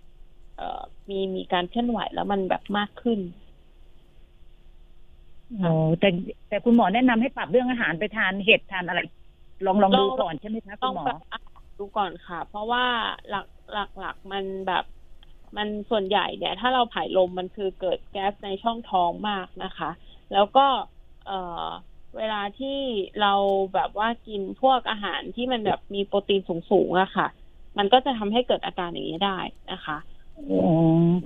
[0.57, 3.19] เอ่อมีมีการเคลื่อนไหวแล้วมันแบบมากขึ้น
[5.49, 5.67] อ๋อ
[5.99, 6.07] แต่
[6.47, 8.99] แต่คุณหมอแนะนำให้ปรับเรื่องอาหารไปทานเห็ดทานอะไร
[9.65, 11.39] ลองลองดูลองก่อนใช่ไหมคะคุต้อณงหมอแบบอะ
[11.77, 12.85] ดูก่อนค่ะ เพราะว่า
[13.29, 14.83] หลักหลักหลักมันแบบ
[15.55, 19.89] มันส่วนใหญ่เนี่ยถ้าเราผายลมมันคือเกิดแก๊สในช่องท้องมากนะคะ
[20.33, 20.65] แล้วก็
[21.25, 21.67] เอ่อ
[22.17, 22.67] เวลาที่
[23.21, 23.33] เรา
[23.73, 27.27] แบบว่ากินพวกอาหารที่มันแบบมีโปรตีนสูงๆอะค่ะ
[27.77, 29.39] มันก็จะทำให้เกิดอาการอย่างนี้ได้
[29.71, 29.97] นะคะ
[30.35, 30.43] อ๋อ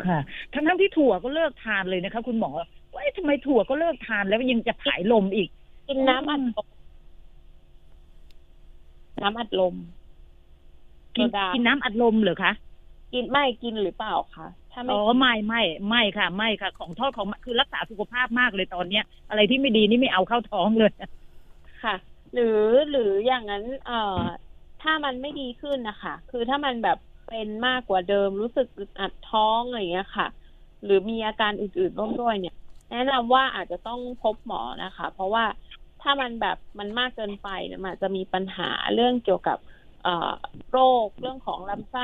[0.06, 0.20] ค่ะ
[0.54, 2.66] ทั้งทั้งที่ถั่วก็เลิกทานเลยนะคะ คุณหมอว่า
[3.02, 5.50] เอ๊ะทำไมถั่วก็เลิกทานแล้วยังจะผายลมอีก
[5.88, 6.68] กินน้ำอัดลม
[9.22, 9.76] น้ำอัดลม
[11.16, 12.52] กินโซดากินน้ำอัดลมเหรอคะ
[13.12, 15.60] กินไม่กินหรือเปล่าคะถ้าไม่อ๋อไม่ไม่
[15.90, 20.92] ไม่ค่ะ ไม่ค่ะ ของทอดของคือรักษาสุขภาพมากเลยตอนเนี้ย อะไรที่ไม่ดีนี่ไม่เอาเข้าท้องเลย
[21.82, 21.94] ค่ะ
[22.34, 22.44] หรือ
[22.90, 23.94] หรืออย่างนั้น เอ่อ
[24.80, 30.28] ถ้ามันไม่ดีขึ้นนะคะคือถ้ามันแบบเป็นมากกว่าเดิมรู้สึกอึดอัดท้องอะไรอย่างเงี้ยค่ะ
[30.84, 32.54] หรือมีอาการอื่นๆร่วมด้วยเนี่ย
[32.90, 35.44] แนะนำว่าอาจจะต้องพบหมอนะคะ เพราะว่า
[36.00, 39.58] ถ้ามันแบบมันมากเกินไปเนี่ยมันอาจจะมีปัญหาเรื่องเกี่ยวกับ
[40.00, 40.10] เอ่อ
[40.70, 40.76] โร
[41.08, 42.02] คเรื่องของลำไส้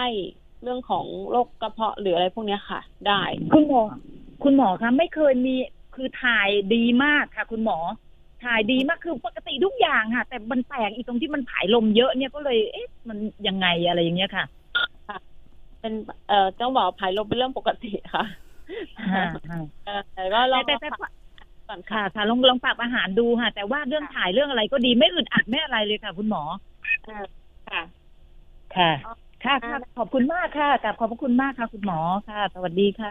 [0.64, 3.22] เรื่องของโรคกระเพาะหรืออะไรพวกเนี้ยค่ะ ได้
[3.54, 3.82] คุณหมอ
[4.44, 5.56] คุณหมอคะไม่เคยมี
[5.96, 7.78] คือถ่ายดีมากค่ะ คุณหมอ
[8.44, 14.46] ถ่ายดีมากคือปกติทุกอย่างค่ะ แต่มันแปลกอีกตรงที่มันผายลมเยอะเนี่ยก็เลยเอ๊ะมันยังไงอะไรอย่างเงี้ยค่ะ
[15.82, 15.94] เป็น
[16.28, 18.24] เอ่อต้องบอกภายลมเป็นเรื่องปกติค่ะ
[19.14, 21.12] ค่ะค่ะเออแต่ก็ลองแต่แต่ก่อน
[21.70, 26.42] ค่ะค่ะค่ะลองลองปรับอาหารดูค่ะ แต่ว่าเรื่องถ่ายเรื่องอะไรก็ดีไม่อึดอัดไม่อะไรเลยค่ะ คุณหมอ
[27.06, 27.26] เออ
[27.70, 27.82] ค่ะ
[28.76, 28.92] ค่ะ
[29.46, 33.10] ค่ะค่ะขอบคุณมากค่ะกลับขอบพระคุณมากค่ะคุณหมอค่ะ สวัสดีค่ะ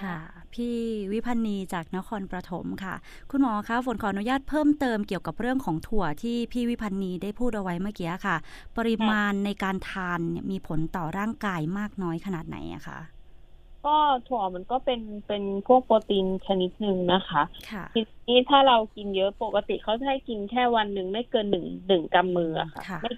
[0.00, 0.16] ค่ะ
[0.54, 0.76] พี่
[1.12, 2.94] วิพันธ์นีจากนครปฐมค่ะ
[3.30, 8.36] คุณหมอคะฝนขออนุญาตเพิ่มเติมเกี่ยวกับเรื่องของถั่วที่พี่วิพันธ์นีได้พูดเอาไว้เมื่อกี้ค่ะ
[8.78, 12.98] ปริมาณในการทานเนี่ยมีผลต่อร่างกายมากน้อยขนาดไหนอะคะ
[13.86, 13.96] ก็
[14.28, 23.10] ถั่วมันก็เป็นเป็นพวกโปรตีนชนิดหนึ่งนะคะค่ะทีนี้ถ้าเรากินเยอะปกติเขาจะให้กินแค่วันหนึ่งไม่เกินหนึ่งหนึ่งกำมืออะค่ะค่ะไม่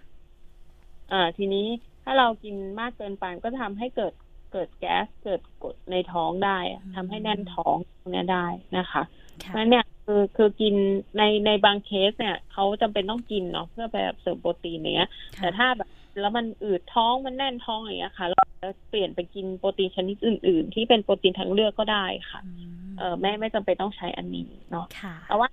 [1.13, 1.67] อ่าทีนี้
[2.05, 4.13] ถ้าเรากินมากเกินไปมันก็ทำให้เกิด
[4.53, 8.47] เกิดแก๊สเกิดกรดในท้องได้อะทำให้แน่นท้องตรงเนี้ยได้
[8.77, 9.03] นะคะ
[9.45, 10.75] ค่ะนั้นเนี่ยคือคือกิน
[11.19, 15.89] ในในบางเคสเนี่ยเขาจำเป็นต้องกินเนาะเพื่อไปแบบเสริมโปรตีนเนี้ย แต่ถ้าแบบ
[16.21, 22.51] แล้วมันอืดท้องมันแน่นท้องอย่างเงี้ยค่ะเราจะเปลี่ยนไปกินโปรตีนชนิดอื่น ๆ ที่เป็นโปรตีนทางเลือกก็ได้ค่ะอื
[22.93, 25.49] มเออไม่ไม่จำเป็นต้องใช้อันนี้เนาะค่ะแต่ว่า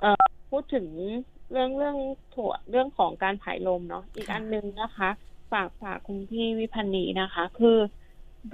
[0.00, 0.86] เออพูดถึง
[1.52, 1.96] เรื่องเรื่อง
[2.34, 5.10] ถั่วเรื่องของการผายลมเนาะอีกค่ะอันนึงนะคะ
[5.52, 7.78] ฝากฝากคุณพี่วิพันธ์นีนะคะ คือ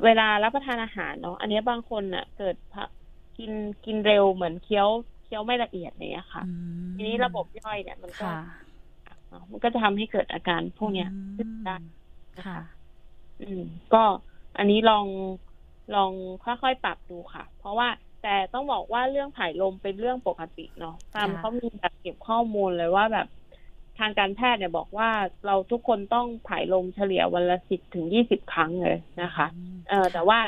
[0.04, 2.84] เวลารับประทานอาหารเนาะอันเนี้ยบางคนน่ะ เกิดพะ
[3.38, 3.52] กิน
[3.84, 4.88] กินเร็วเหมือนเคี้ยว
[5.24, 6.50] เคี้ยวไม่ละเอียดอย่างเนี้ยค่ะอื
[6.92, 8.34] มทีนี้ระบบย่อยเนี่ย มันก็ค่ะ
[9.28, 11.76] เนาะมันก็จะทำให้เกิดอาการพวกเนี้ยขึ้นได้
[12.46, 12.58] ค่ะ
[13.42, 13.62] อืม
[13.94, 14.04] ก็
[14.58, 15.06] อันนี้ลอง
[15.94, 16.12] ลอง
[16.44, 17.88] ค่อยๆปรับดูค่ะ เพราะว่า
[18.22, 23.26] แต่ต้องบอกว่าเรื่องผายลมเป็นเรื่องปกติเนาะตามค่ะเขามีแบบเก็บข้อมูลเลยว่าแบบ
[23.98, 25.10] ทางการแพทย์เนี่ยบอกว่า
[25.46, 30.38] เราทุกคนต้องผายลมเฉลี่ยวันละสิบถึงยี่สิบครั้งเลยนะคะอืมเออแต่ว่า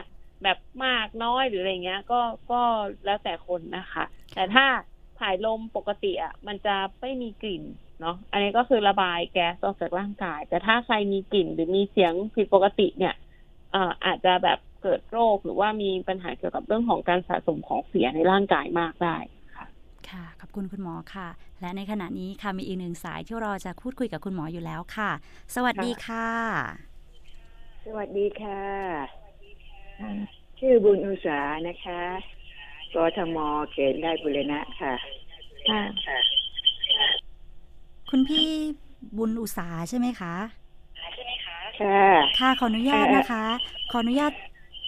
[0.42, 2.20] แบบมากน้อยหรืออะไรเงี้ย ก็
[2.50, 2.60] ก็
[3.04, 4.66] แล้วแต่คนนะคะ แต่ถ้า
[5.20, 7.62] ถ่ายลมปกติอะมันจะไม่มีกลิ่น
[8.00, 13.14] เนาะอันนี้ก็คือระบายแก๊สออกจากร่างกาย แต่ถ้าใครมีกลิ่นหรือมีเสียงผิดปกติเนี่ย
[13.72, 19.16] เอ่ออาจจะแบบเกิดโรคหรือว่ามีปัญหาเกี่ยวกับเรื่องของการสะสมของเสียในร่างกายมากได้
[20.10, 21.28] ค่ะค่ะ ขอบคุณคุณหมอค่ะ
[21.60, 25.10] และในขณะนี้ค่ะมีอีกหนึ่งสายที่เราจะพูดคุยกับคุณหมออยู่แล้วค่ะ
[25.54, 26.28] สวัสดีค่ะ
[27.84, 28.62] สวัสดีค่ะ
[30.58, 32.02] ชื่อบุญอุสานะคะ
[32.94, 33.36] กทม
[33.72, 34.94] เขตได้บุรณะค่ะ
[35.68, 36.18] ค่ะค่ะ
[38.10, 38.48] คุณพี่
[39.18, 40.34] บุญอุตสาใช่ไหมคะ
[41.80, 42.02] ค่ะ
[42.38, 43.44] ค่ะขออนุญาตนะคะ
[43.90, 44.32] ขออนุญาต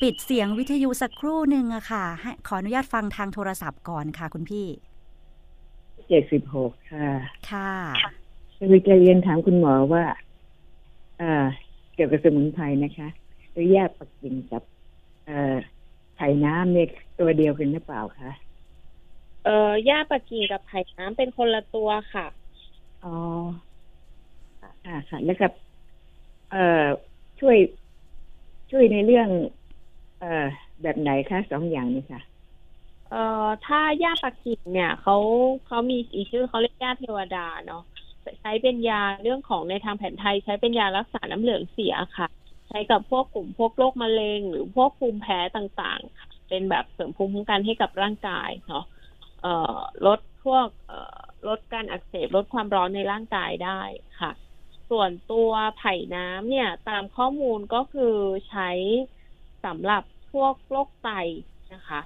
[0.02, 4.66] ปิดเสียงวิทยุสักครู่หนึ่งอะค่ะให้ขออนุญาตฟังทางโทรศัพท์ก่อนค่ะคุณพี่
[6.08, 7.08] เจ็ดสิบหกค่ะ
[7.44, 7.70] ค่ะ
[8.58, 10.04] คือจะเรียนถามคุณหมอว่า
[11.16, 11.24] เอ่อ
[11.92, 13.08] เกี่ยวกับสมุนไพรนะคะ
[13.52, 14.62] หรือยาปักกิ่งกับ
[15.24, 15.32] เอ่อ
[16.14, 16.86] ไผ่น้ำเนี่ย
[17.18, 18.30] ตัวเดียวกันหรือเปล่าคะ
[19.44, 19.52] เอ่อ
[19.88, 22.26] ย่าปะกิ่งกับไผ่น้ำเป็นคนละตัวค่ะ
[23.02, 23.08] อ๋อ
[24.84, 25.52] อ่าค่ะ แล้วกับ
[26.48, 26.58] เอ่อ
[27.40, 27.56] ช่วย
[28.70, 29.28] ช่วยในเรื่อง
[30.18, 30.26] เอ่อ
[30.82, 32.20] แบบไหนคะสองอย่างนี้ค่ะ
[33.08, 33.16] เอ่อ
[33.62, 35.14] ถ้าย่าปะกิ่งเนี่ยเขา
[35.64, 37.78] เขามีอีกชื่อเขาเรียกย่าเทวดาเนาะ
[38.40, 42.26] ใช้เป็นยาเรื่องของในทางแผนไทย ใช้เป็นยารักษาน้ำเหลืองเสียค่ะ
[42.68, 48.82] ใช้กับพวกกลุ่มพวกโรคมะเร็ง หรือพวกภูมิแพ้ต่างๆ เป็นแบบเสริมภูมิคุ้มกันให้กับร่างกายเนาะ
[49.40, 49.48] เอ่อ
[50.06, 50.94] ลดพวกเอ่อ
[51.46, 53.68] ลดการอักเสบลดความร้อนในร่างกายได้
[54.20, 54.30] ค่ะ
[54.90, 58.02] ส่วนตัวไผ่น้ำเนี่ยตามข้อมูลก็คือ
[58.48, 58.62] ใช้
[59.64, 60.02] สำหรับ
[60.32, 61.06] พวกโรคไต
[61.72, 62.00] นะคะ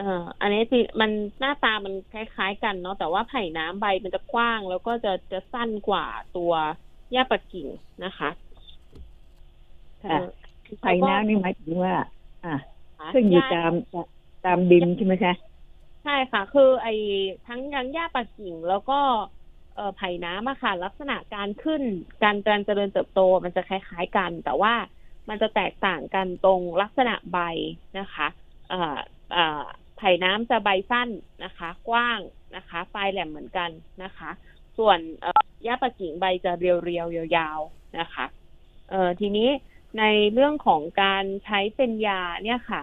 [0.00, 6.52] เอ่ออันนี้ที่มันหน้าตามันคล้ายๆกันเนาะแต่ว่าไผ่น้ำใบมันจะกว้าง แล้วก็จะจะสั้นกว่าตัว
[7.12, 7.66] หญ้าปักกิ่ง
[8.04, 8.28] นะคะ
[10.02, 11.94] ค่ะเอ่อไผ่น้ำนี่หมายถึงว่า
[12.44, 12.54] อ่า
[12.98, 13.72] ค่ะซึ่งอยู่หญ้ตาม
[14.44, 15.34] ตามดินใช่ไหมคะ
[16.02, 16.90] ใช่ค่ะ คือไอ้
[17.44, 18.94] ทั้งยังหญ้าปักกิ่งแล้วก็
[19.74, 21.82] เอ่อไผ่น้ำอะค่ะ ลักษณะการขึ้น
[22.22, 24.72] การการเจริญเติบโตมันจะคล้าย ๆกัน แต่ว่า
[25.28, 27.36] มันจะแตกต่างกันตรงลักษณะใบ
[27.98, 28.26] นะคะ
[28.66, 28.76] เอ่อ
[29.30, 29.40] เอ่อ
[30.00, 31.08] ไผ่น้ำจะใบสั้น
[31.44, 32.20] นะคะ กว้าง
[32.56, 33.70] นะคะ ปลายแหลมเหมือนกัน
[34.02, 34.30] นะคะ
[34.78, 34.98] ส่วน
[35.64, 38.24] หญ้าปักกิ่งใบจะเรียวๆยาวๆนะคะ
[38.90, 39.48] เอ่อทีนี้
[39.98, 42.82] ในเรื่องของการใช้เป็นยาเนี่ยค่ะ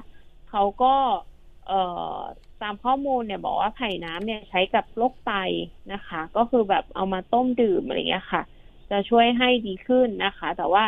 [0.50, 0.96] เขาก็
[1.68, 1.82] เอ่
[2.16, 2.18] อ
[2.62, 5.34] ตามข้อมูลเนี่ยบอกว่าไผ่น้ำเนี่ยใช้กับโรคไต
[5.94, 8.42] นะคะ ก็คือแบบเอามาต้มดื่มอะไรเงี้ยค่ะ
[8.90, 10.84] จะช่วยให้ดีขึ้นนะคะ แต่ว่า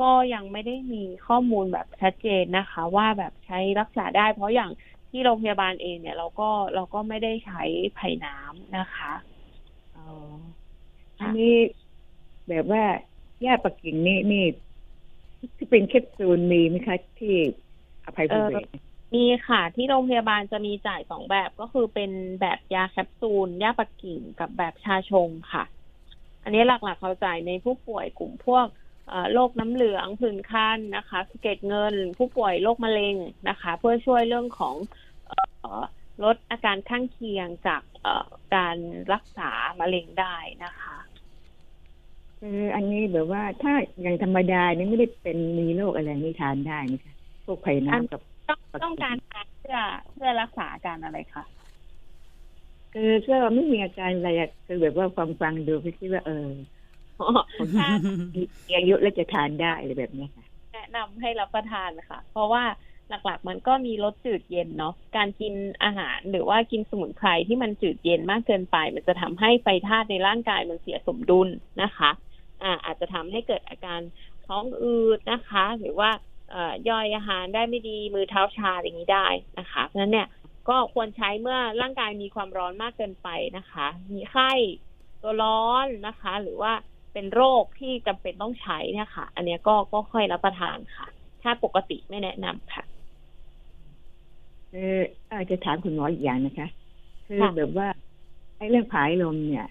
[0.00, 4.70] ก็ยังไม่ได้มีข้อมูลแบบชัดเจนนะคะ ว่าแบบใช้รักษาได้ เพราะอย่าง
[5.14, 6.44] ที่โรงพยาบาลเองเนี่ย เราก็
[6.74, 7.62] เราก็ไม่ได้ใช้
[7.94, 9.12] ไผ่น้ำนะคะ
[9.94, 10.00] อ๋อ
[11.20, 11.44] อันนี้
[12.48, 12.82] แบบว่า
[13.40, 14.38] หญ้าปักกิ่งนี่นี่
[15.56, 17.28] ที่เป็นแคปซูลมีไหมคะที่
[18.04, 18.78] อภัยภูเบศร
[19.14, 22.10] มีค่ะ ที่โรงพยาบาลจะมีจ่ายสองแบบก็คือเป็น
[22.40, 25.62] แบบยาแคปซูลยาปักกิ่งกับแบบชาชงค่ะ
[26.42, 28.83] อันนี้หลักๆเขาจ่ายในผู้ป่วยกลุ่มพวกเอ่อ
[29.32, 33.16] โรคน้ำเหลืองผื่นคันนะคะสะเก็ดเงิน ผู้ป่วยโรคมะเร็ง
[33.48, 34.74] นะคะ เพื่อช่วยเรื่องของ
[35.26, 35.82] เอ่อ
[36.24, 38.76] ลดอาการข้างเคียงจากเอ่อการ
[39.12, 39.50] รักษา
[39.80, 40.96] มะเร็งได้นะคะ
[42.40, 49.78] คืออันนี้แบบว่าถ้าอย่างธรรมดานี่ไม่ได้เป็นมีโรคอะไรนี่ทานได้ไหมคะพวกไผ่น้ำกับต้องต้องการทานเพื่อ
[50.14, 51.44] เพื่อรักษาอาการอะไรคะ
[52.92, 56.48] คือก็ไม่มีอาการอะไรอะคือแบบว่าฟังฟังๆดูก็คิดว่าเออ
[57.78, 57.88] ถ้า
[58.68, 60.44] มีอายุแล้วจะทานได้อะไรแบบนี้ค่ะ
[60.74, 62.64] แนะนำให้รับประทานค่ะ เพราะว่า
[63.08, 71.48] หลักๆ มันก็มีรสจืดเย็นเนาะการกินอาหารหรือว่ากินสมุนไพรที่มันจืดเย็นมากเกินไป มันจะทำให้ไฟธาตุในร่างกายมันเสียสมดุล
[71.82, 72.10] นะคะ
[72.62, 74.00] อ่าอาจจะทำให้เกิดอาการ
[74.46, 76.10] ท้องอืดนะคะ หรือว่า
[76.88, 79.26] ย่อยอาหารได้ไม่ดีมือเท้าชาอย่างนี้ได้
[79.58, 80.28] นะคะเพราะฉะนั้นเนี่ย
[80.68, 84.50] ก็ควรใช้เมื่อร่างกายมีความร้อนมากเกินไปนะคะ มีไข้
[85.22, 86.72] ตัวร้อนนะคะ หรือว่า
[87.14, 91.06] เป็นโรคที่จำเป็นต้องใช้เนี่ยค่ะ อันเนี้ยก็ก็ค่อยรับประทานค่ะ
[91.42, 92.84] ถ้าปกติไม่แนะนำค่ะ
[94.72, 94.92] คือ
[95.32, 96.68] อาจจะถามคุณหมออีกอย่างนะคะ
[97.26, 97.88] คือค่ะแบบว่า
[98.56, 99.68] ไอ้เรื่องผายลมเนี่ย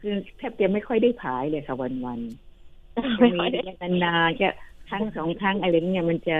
[0.00, 3.72] คือแทบจะไม่ค่อยได้ผายเลยค่ะวันวันๆไม่ค่อยได้มี
[4.04, 4.48] นานๆจะ
[4.88, 6.36] ครั้งสองครั้งอะไรเนี่ยมันจะ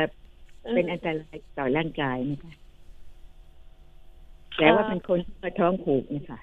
[0.74, 2.52] เป็นอันตรายต่อร่างกายนะคะ
[4.58, 6.40] แต่ว่าเป็นคนที่ท้องผูกนะคะ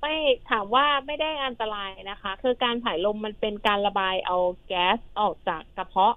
[0.00, 0.14] ไม่
[0.46, 4.36] ถามว่าไม่ได้อันตรายนะคะ คือการผายลมมันเป็นการระบายเอา
[4.66, 6.14] แก๊สออกจากกระเพาะ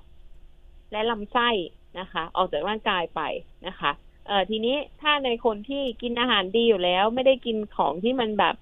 [0.92, 1.50] และลำไส้
[2.00, 3.22] นะคะ ออกจากร่างกายไป
[3.68, 3.92] นะคะ
[4.26, 8.56] เอ่อทีนี้ถ้าในคนที่กินอาหารดีอยู่แล้ว ไม่ได้กินของที่มันแบบ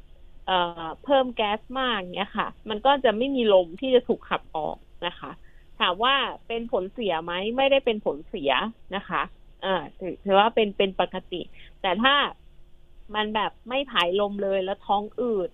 [0.45, 0.51] เอ่
[0.81, 5.31] อเพิ่มแก๊สมากเนี้ยค่ะ มันก็จะไม่มีลมที่จะถูกขับออกนะคะ
[5.79, 6.15] ถามว่า
[6.47, 8.51] เป็นผลเสียไหมไม่ได้เป็นผลเสีย
[8.95, 9.21] นะคะ
[9.61, 9.81] เอ่อ
[10.23, 11.41] ถือว่าเป็นเป็นปกติ
[11.81, 12.13] แต่ถ้า
[13.15, 15.49] มันแบบไม่ผายลมเลยแล้วท้องอืด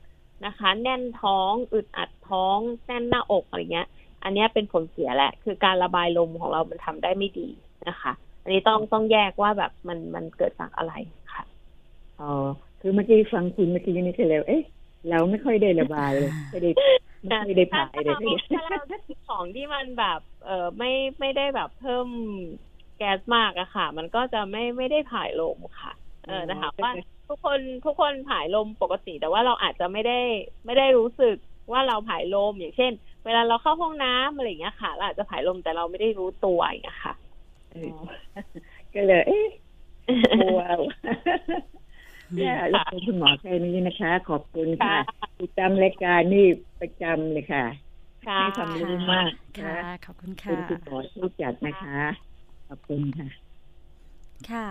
[0.45, 3.87] นะคะ แน่นท้องอึดอัดท้องแน่นหน้าอกอะไรเงี้ย
[4.23, 7.47] อันเนี้ยเป็นผลเสียแหละ คือการระบายลมของเรามันทำได้ไม่ดี
[7.89, 10.93] นะคะ อันนี้ต้องต้องแยกว่าแบบมันมันเกิดจากอะไร
[11.33, 11.43] ค่ะ
[12.19, 12.31] อ๋อ
[12.81, 14.63] คือเมื่อกี้ฟังคุณเมื่อกี้นี่คือแล้วเอ๊ะ
[15.09, 16.71] เราไม่ค่อยได้ระบายเลยไม่ได้
[17.21, 18.81] ไม่ค่อยได้ผายเลยถ้าเราถ้าเรา
[19.27, 22.07] ของที่มันแบบ เออไม่ไม่ได้แบบเพิ่ม
[22.97, 25.93] แก๊สมากอะค่ะ มันก็จะไม่ไม่ได้ผายลมค่ะ
[26.25, 26.91] เออนะคะว่า
[27.27, 30.13] ทุกคนทุกคนผายลมปกติ แต่ว่าเราอาจจะไม่ได้
[30.65, 31.35] ไม่ได้รู้สึก
[31.73, 32.91] ว่าเราผายลมอย่างเช่น
[33.23, 37.13] เวลาเราเข้าห้องน้ำอะไรอย่างเงี้ยค่ะเราอาจจะผายลมแต่เราไม่ได้รู้ตัวอย่างเงี้ยค่ะ
[37.69, 37.79] เออ
[38.93, 39.47] ก็เลยเอ๊ะ
[40.31, 40.59] กลัว
[42.33, 46.39] เนี่ยรบกวนคุณหมอแค่นี้นะคะ ขอบคุณค่ะติดตามรายการนี่
[46.79, 47.61] ประจำเลยค่ะ
[48.23, 49.71] ค่ะให้ความรู้มากค่ะค่ะ
[50.03, 51.91] ขอบคุณคุค่ะณคุณหมอที่จัดนะคะ
[52.67, 53.27] ขอบคุณค่ะ
[54.49, 54.67] ค่ะ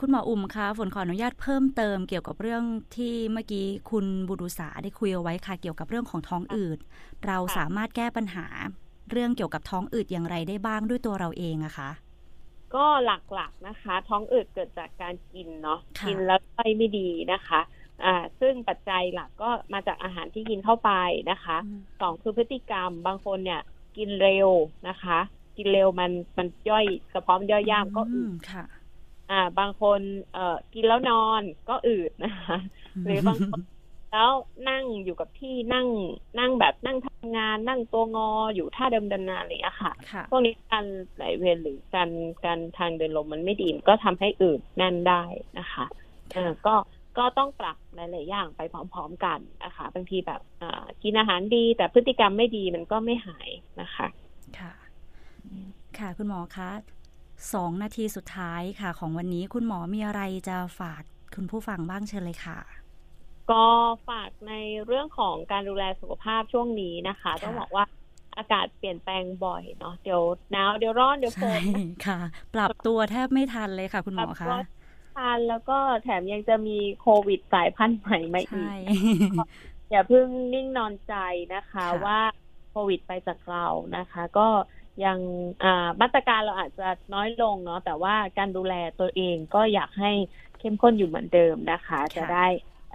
[0.00, 2.62] คุณหมออุ่มคะฝนขออนุญาตเพิ่มเติมเกี่ยวกับเรื่อง
[2.96, 6.78] ที่เมื่อกี้คุณบุรุษาได้คุยเอาไว้ค่ะ เกี่ยวกับเรื่องของท้องอืด
[7.26, 8.46] เราสามารถแก้ปัญหา
[9.10, 11.90] เรื่องเกี่ยวกับท้องอืดอย่างไรได้บ้างด้วยตัวเราเองอะคะ
[12.74, 17.60] ก็หลักๆนะคะ ท้องอืดเกิดจากการกินเนาะค่ะกินแล้วย่อยไม่ดีนะคะ
[18.04, 20.90] อ่าซึ่งปัจจัยหลักก็มาจากอาหารที่กินเข้าไป
[21.30, 23.60] นะคะอืมสองคือพฤติกรรมบางคนเนี่ย
[23.96, 24.48] กินเร็ว
[24.88, 25.18] นะคะ
[25.56, 28.20] กินเร็วมันมันย่อยกระเพาะมันย่อยยากก็อืมด
[28.50, 28.64] ค่ะ
[29.30, 30.00] อ่า บางคน
[30.32, 32.56] เอ่อกินแล้วนอนก็อืดนะคะ
[33.04, 33.60] หรือบางคน
[34.12, 34.30] แล้ว
[34.70, 35.86] นั่งอยู่กับที่นั่ง
[36.38, 42.10] นั่งแบบนั่งทำงาน นั่งตัวงออยู่ท่าเดิมนานๆอะไรอย่างเงี้ยค่ะค่ะ พวกนี้การไหลเวียนหรือการ
[42.44, 45.22] การทางเดินลมมันไม่ดีมันก็ทำให้อืดแน่นได้
[45.58, 45.86] นะคะ
[46.34, 46.74] เออก็
[47.18, 53.48] ก็ต้องปรับหลาย ๆ อย่างไปพร้อม ๆ กันนะคะบางทีแบบอ่ากินอาหารดี แต่พฤติกรรมไม่ดีมันก็ไม่หาย
[53.80, 54.06] นะคะ
[54.58, 54.72] ค่ะ
[55.98, 56.70] ค่ะคุณหมอคะ
[57.52, 61.02] สองนาทีสุดท้ายค่ะ ของวันนี้คุณหมอมีอะไรจะฝาก
[61.34, 62.58] คุณผู้ฟังบ้างเชิญเลยค่ะ
[63.50, 63.54] ก็
[64.08, 64.52] ฝากใน
[64.86, 67.84] เรื่องของการดูแลสุขภาพช่วงนี้นะคะค่ะต้องบอกว่า
[68.36, 71.64] อากาศเปลี่ยนแปลงบ่อยเนาะเดี๋ยวหนาวเดี๋ยวร้อนเดี๋ยวฝใช่น
[72.04, 72.18] ค่ะ
[72.54, 74.52] ปรับตัวแทบไม่ทันเลยค่ะ คุณหมอคะ
[75.14, 78.72] ทานแล้วก็แถมยังจะมีโควิดสายพันธุ์ใหม่มาอีใช่ก
[79.90, 81.12] อย่าเพิ่งนิ่งนอนใจ
[81.54, 82.18] นะคะค่ะว่า
[82.70, 83.66] โควิดไปจากเรา
[83.96, 84.48] นะคะ ก็
[85.04, 85.18] ยัง
[85.64, 90.12] อ่ามาตรการเราอาจจะน้อยลงเนาะแต่ว่าการดูแลตัวเองก็อยากให้
[90.58, 92.46] เข้มข้นอยู่เหมือนเดิมนะคะ จะได้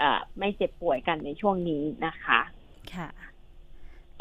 [0.01, 2.39] อ่าไม่เจ็บป่วยกันในช่วงนี้นะคะ
[2.93, 3.09] ค่ะ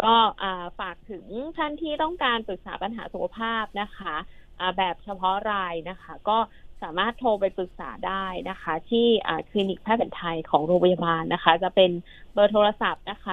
[0.02, 1.24] ก็อ่าฝากถึง
[1.56, 4.14] ท่านที่ต้องการปรึกษาปัญหาสุขภาพนะคะ
[4.60, 6.38] อ่าแบบเฉพาะรายนะคะ ก็
[6.82, 11.90] สามารถโทรไปปรึกษาได้นะคะ ที่อ่าคลินิกแพทย์แผนไทยของโรงพยาบาลนะคะ จะเป็น
[12.32, 13.32] เบอร์โทรศัพท์นะคะ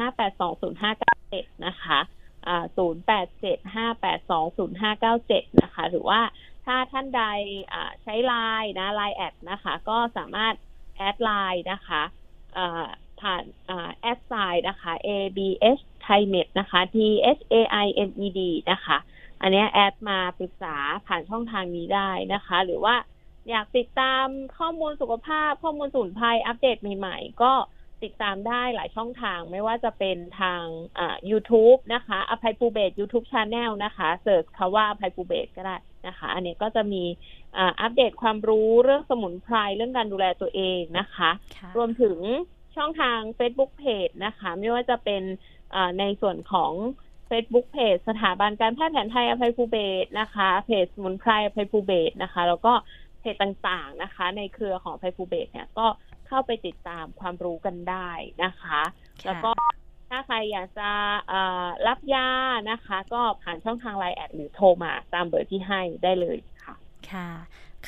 [0.00, 1.98] 0875820597 นะคะ
[2.48, 6.20] อ่า0875820597นะคะ หรือว่า
[6.66, 7.22] ถ้าท่านใด
[8.02, 10.54] ใช้ไลน์นะไลน์ at นะคะ ก็สามารถ
[10.96, 12.02] add ไลน์นะคะ
[13.20, 13.44] ผ่าน
[14.00, 16.96] at sign นะคะ abs thaimed นะคะ t
[17.36, 18.40] h a i m e d
[18.70, 18.96] นะคะ
[19.40, 20.76] อันนี้ add มาปรึกษา
[21.06, 22.94] ผ่านช่องทางนี้ได้นะคะ หรือว่า
[23.50, 24.26] อยากติดตาม
[24.58, 27.52] ข้อมูลสุขภาพข้อมูลสมุนไพรอัปเดตใหม่ๆ ก็
[28.04, 30.62] ติดตามได้หลายช่องทางไม่ว่าจะเป็นทาง
[30.98, 35.76] อ่า YouTube นะคะอภัยภูเบศ YouTube Channel นะคะเสิร์ชคำว่าอภัยภูเบศก็ได้
[36.06, 37.04] นะคะ อันนี้ก็จะมี
[37.56, 42.18] อ่าอัปเดตความรู้เรื่องสมุนไพรเรื่องการดูแลตัวเองนะคะค่ะรวมถึง
[42.76, 45.22] ช่องทาง Facebook Page นะคะ ไม่ว่าจะเป็น
[45.74, 46.72] อ่าในส่วนของ
[47.30, 52.72] Facebook Page สถาบันการแพทย์แผนไทยอภัยภูเบศรนะคะเพจสมุนไพรอภัยภูเบศรนะคะ แล้วก็
[53.20, 55.86] เพจต่างๆนะคะ ในเครือของอภัยภูเบศรเนี่ยก็
[56.32, 58.10] เข้าไปติดตามความรู้กันได้
[58.44, 58.80] นะคะ
[59.22, 59.52] ค่ะแล้วก็
[60.10, 60.90] ถ้าใครอยากจะ
[61.28, 62.28] เอ่อรับยา
[62.70, 66.74] นะคะ ก็ผ่านช่องทางไลน์ at หรือโทรมาตามเบอร์ที่ให้ได้เลยค่ะ
[67.10, 67.30] ค่ะ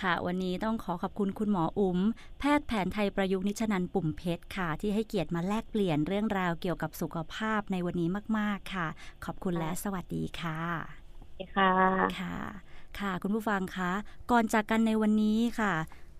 [0.00, 1.98] ค่ะ วันนี้ต้องขอขอบคุณคุณหมออุ๋ม
[2.38, 8.88] แพทย์แผนไทยประยุกต์นิชนันปุ่มเพชรค่ะ ที่ให้เกียรติมาแลกเปลี่ยนเรื่องราวเกี่ยวกับสุขภาพในวันนี้มาก ๆ ค่ะ
[9.24, 10.60] ขอบคุณและสวัสดีค่ะ
[11.56, 11.72] ค่ะ
[12.20, 12.36] ค่ะ
[13.00, 13.92] ค่ะ คุณผู้ฟังคะ
[14.30, 15.72] ก่อนจากกันในวันนี้ค่ะ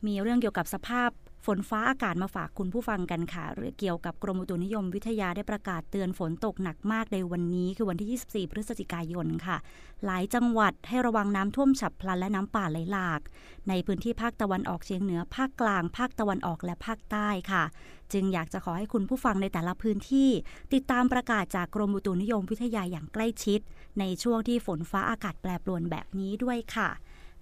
[0.07, 1.11] มีเรื่องเกี่ยวกับสภาพ
[1.47, 9.57] ฝนฟ้าอากาศมาฝากคุณผู้ฟังกันค่ะหรือเกี่ยวกับกรมอุตุนิยมวิทยาได้ประกาศเตือนฝนตกหนักมากในวันนี้ คือวันที่ 24 พฤศจิกายนค่ะ
[10.05, 13.21] หลายจังหวัดให้ระวังน้ำท่วมฉับพลันและน้ำป่าไหลหลาก
[13.69, 17.65] ในพื้นที่ภาคตะวันออกเฉียงเหนือ ภาคกลาง ภาคตะวันออกและภาคใต้ค่ะ
[18.13, 20.31] จึงอยากจะขอให้คุณผู้ฟังในแต่ละพื้นที่
[20.75, 23.61] ติดตามประกาศจากกรมอุตุนิยมวิทยาอย่างใกล้ชิด
[23.99, 26.89] ในช่วงที่ฝนฟ้าอากาศแปรปรวนแบบนี้ด้วยค่ะ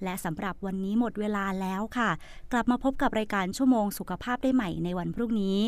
[0.04, 2.10] และสำหรับวันนี้หมดเวลาแล้วค่ะ
[2.52, 5.58] กลับมาพบกับรายการชั่วโมงสุขภาพได้ใหม่ในวันพรุ่งนี้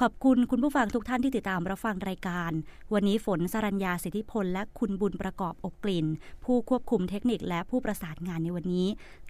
[0.00, 2.50] ขอบคุณคุณผู้ฟังทุกท่านที่ติดตามรับฟังรายการ
[2.92, 6.06] วันนี้ฝนสรัญญาสิทธิพลและคุณบุญประกอบอบกลิ่น
[6.44, 8.86] ผู้ควบคุมเทคนิคและผู้ประสานงานในวันนี้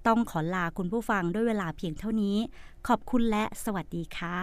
[0.06, 2.36] ต้องขอลาคุณผู้ฟังด้วยเวลาเพียงเท่านี้
[2.88, 4.38] ขอบคุณและสวัสดีค่ะ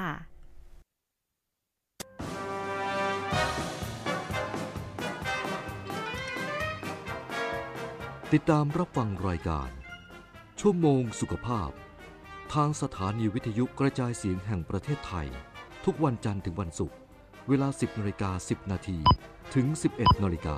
[8.36, 9.81] ติดตามรับฟังรายการ
[10.66, 11.70] ชั่วโมงสุขภาพ
[12.54, 15.28] ทางสถานีวิทยุกระจายเสียงแห่งประเทศไทย
[15.86, 16.96] ทุกวันจันทร์ถึงวันศุกร์
[17.48, 18.98] เวลา 10นาฬิกา10 นาที
[19.54, 20.56] ถึง 11นาฬิกา